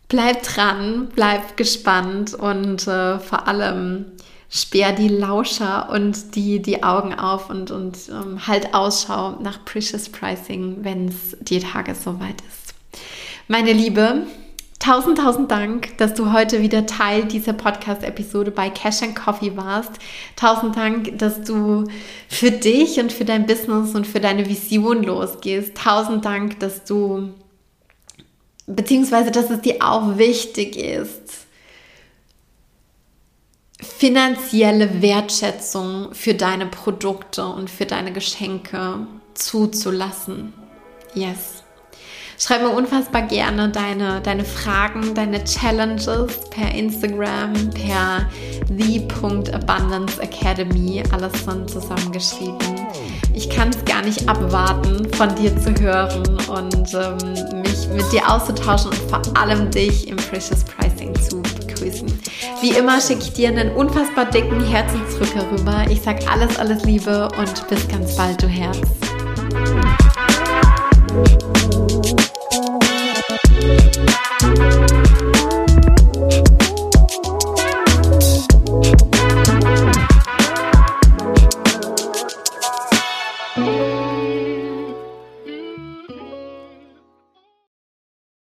bleib 0.08 0.42
dran, 0.42 1.08
bleib 1.14 1.56
gespannt 1.56 2.34
und 2.34 2.86
äh, 2.86 3.18
vor 3.18 3.48
allem 3.48 4.06
sperr 4.48 4.92
die 4.92 5.08
Lauscher 5.08 5.90
und 5.90 6.34
die, 6.36 6.62
die 6.62 6.82
Augen 6.82 7.14
auf 7.14 7.50
und, 7.50 7.70
und 7.70 7.96
ähm, 8.08 8.46
halt 8.46 8.74
Ausschau 8.74 9.32
nach 9.40 9.64
Precious 9.64 10.08
Pricing, 10.08 10.78
wenn 10.82 11.08
es 11.08 11.36
die 11.40 11.58
Tage 11.58 11.94
soweit 11.94 12.40
ist. 12.48 12.74
Meine 13.48 13.72
Liebe, 13.72 14.26
Tausend, 14.78 15.18
tausend 15.18 15.50
Dank, 15.50 15.98
dass 15.98 16.14
du 16.14 16.32
heute 16.32 16.62
wieder 16.62 16.86
Teil 16.86 17.24
dieser 17.24 17.54
Podcast-Episode 17.54 18.52
bei 18.52 18.70
Cash 18.70 19.02
and 19.02 19.16
Coffee 19.16 19.56
warst. 19.56 19.90
Tausend 20.36 20.76
Dank, 20.76 21.18
dass 21.18 21.42
du 21.42 21.88
für 22.28 22.52
dich 22.52 23.00
und 23.00 23.10
für 23.10 23.24
dein 23.24 23.46
Business 23.46 23.96
und 23.96 24.06
für 24.06 24.20
deine 24.20 24.48
Vision 24.48 25.02
losgehst. 25.02 25.76
Tausend 25.76 26.24
Dank, 26.24 26.60
dass 26.60 26.84
du, 26.84 27.30
beziehungsweise, 28.66 29.30
dass 29.30 29.50
es 29.50 29.60
dir 29.60 29.76
auch 29.80 30.18
wichtig 30.18 30.76
ist, 30.76 31.46
finanzielle 33.80 35.02
Wertschätzung 35.02 36.14
für 36.14 36.34
deine 36.34 36.66
Produkte 36.66 37.46
und 37.46 37.70
für 37.70 37.86
deine 37.86 38.12
Geschenke 38.12 39.06
zuzulassen. 39.34 40.52
Yes. 41.14 41.65
Schreib 42.38 42.62
mir 42.62 42.70
unfassbar 42.70 43.22
gerne 43.22 43.70
deine, 43.70 44.20
deine 44.20 44.44
Fragen, 44.44 45.14
deine 45.14 45.42
Challenges 45.44 46.38
per 46.50 46.74
Instagram, 46.74 47.54
per 47.70 48.28
the.abundanceacademy, 48.68 51.02
alles 51.12 51.46
dann 51.46 51.66
zusammengeschrieben. 51.66 52.58
Ich 53.32 53.48
kann 53.48 53.70
es 53.70 53.82
gar 53.84 54.02
nicht 54.02 54.28
abwarten, 54.28 55.10
von 55.14 55.34
dir 55.34 55.58
zu 55.58 55.74
hören 55.80 56.36
und 56.48 56.92
ähm, 56.94 57.16
mich 57.62 57.88
mit 57.88 58.12
dir 58.12 58.30
auszutauschen 58.30 58.90
und 58.90 58.98
vor 59.10 59.22
allem 59.34 59.70
dich 59.70 60.06
im 60.08 60.16
Precious 60.16 60.62
Pricing 60.64 61.14
zu 61.20 61.40
begrüßen. 61.40 62.06
Wie 62.60 62.70
immer 62.70 63.00
schicke 63.00 63.22
ich 63.22 63.32
dir 63.32 63.48
einen 63.48 63.70
unfassbar 63.72 64.26
dicken 64.26 64.62
Herzensdrücker 64.64 65.50
rüber. 65.52 65.86
Ich 65.90 66.02
sage 66.02 66.20
alles, 66.30 66.58
alles 66.58 66.84
Liebe 66.84 67.28
und 67.38 67.66
bis 67.68 67.88
ganz 67.88 68.14
bald, 68.16 68.42
du 68.42 68.46
Herz. 68.46 68.78
Bye. 73.96 74.95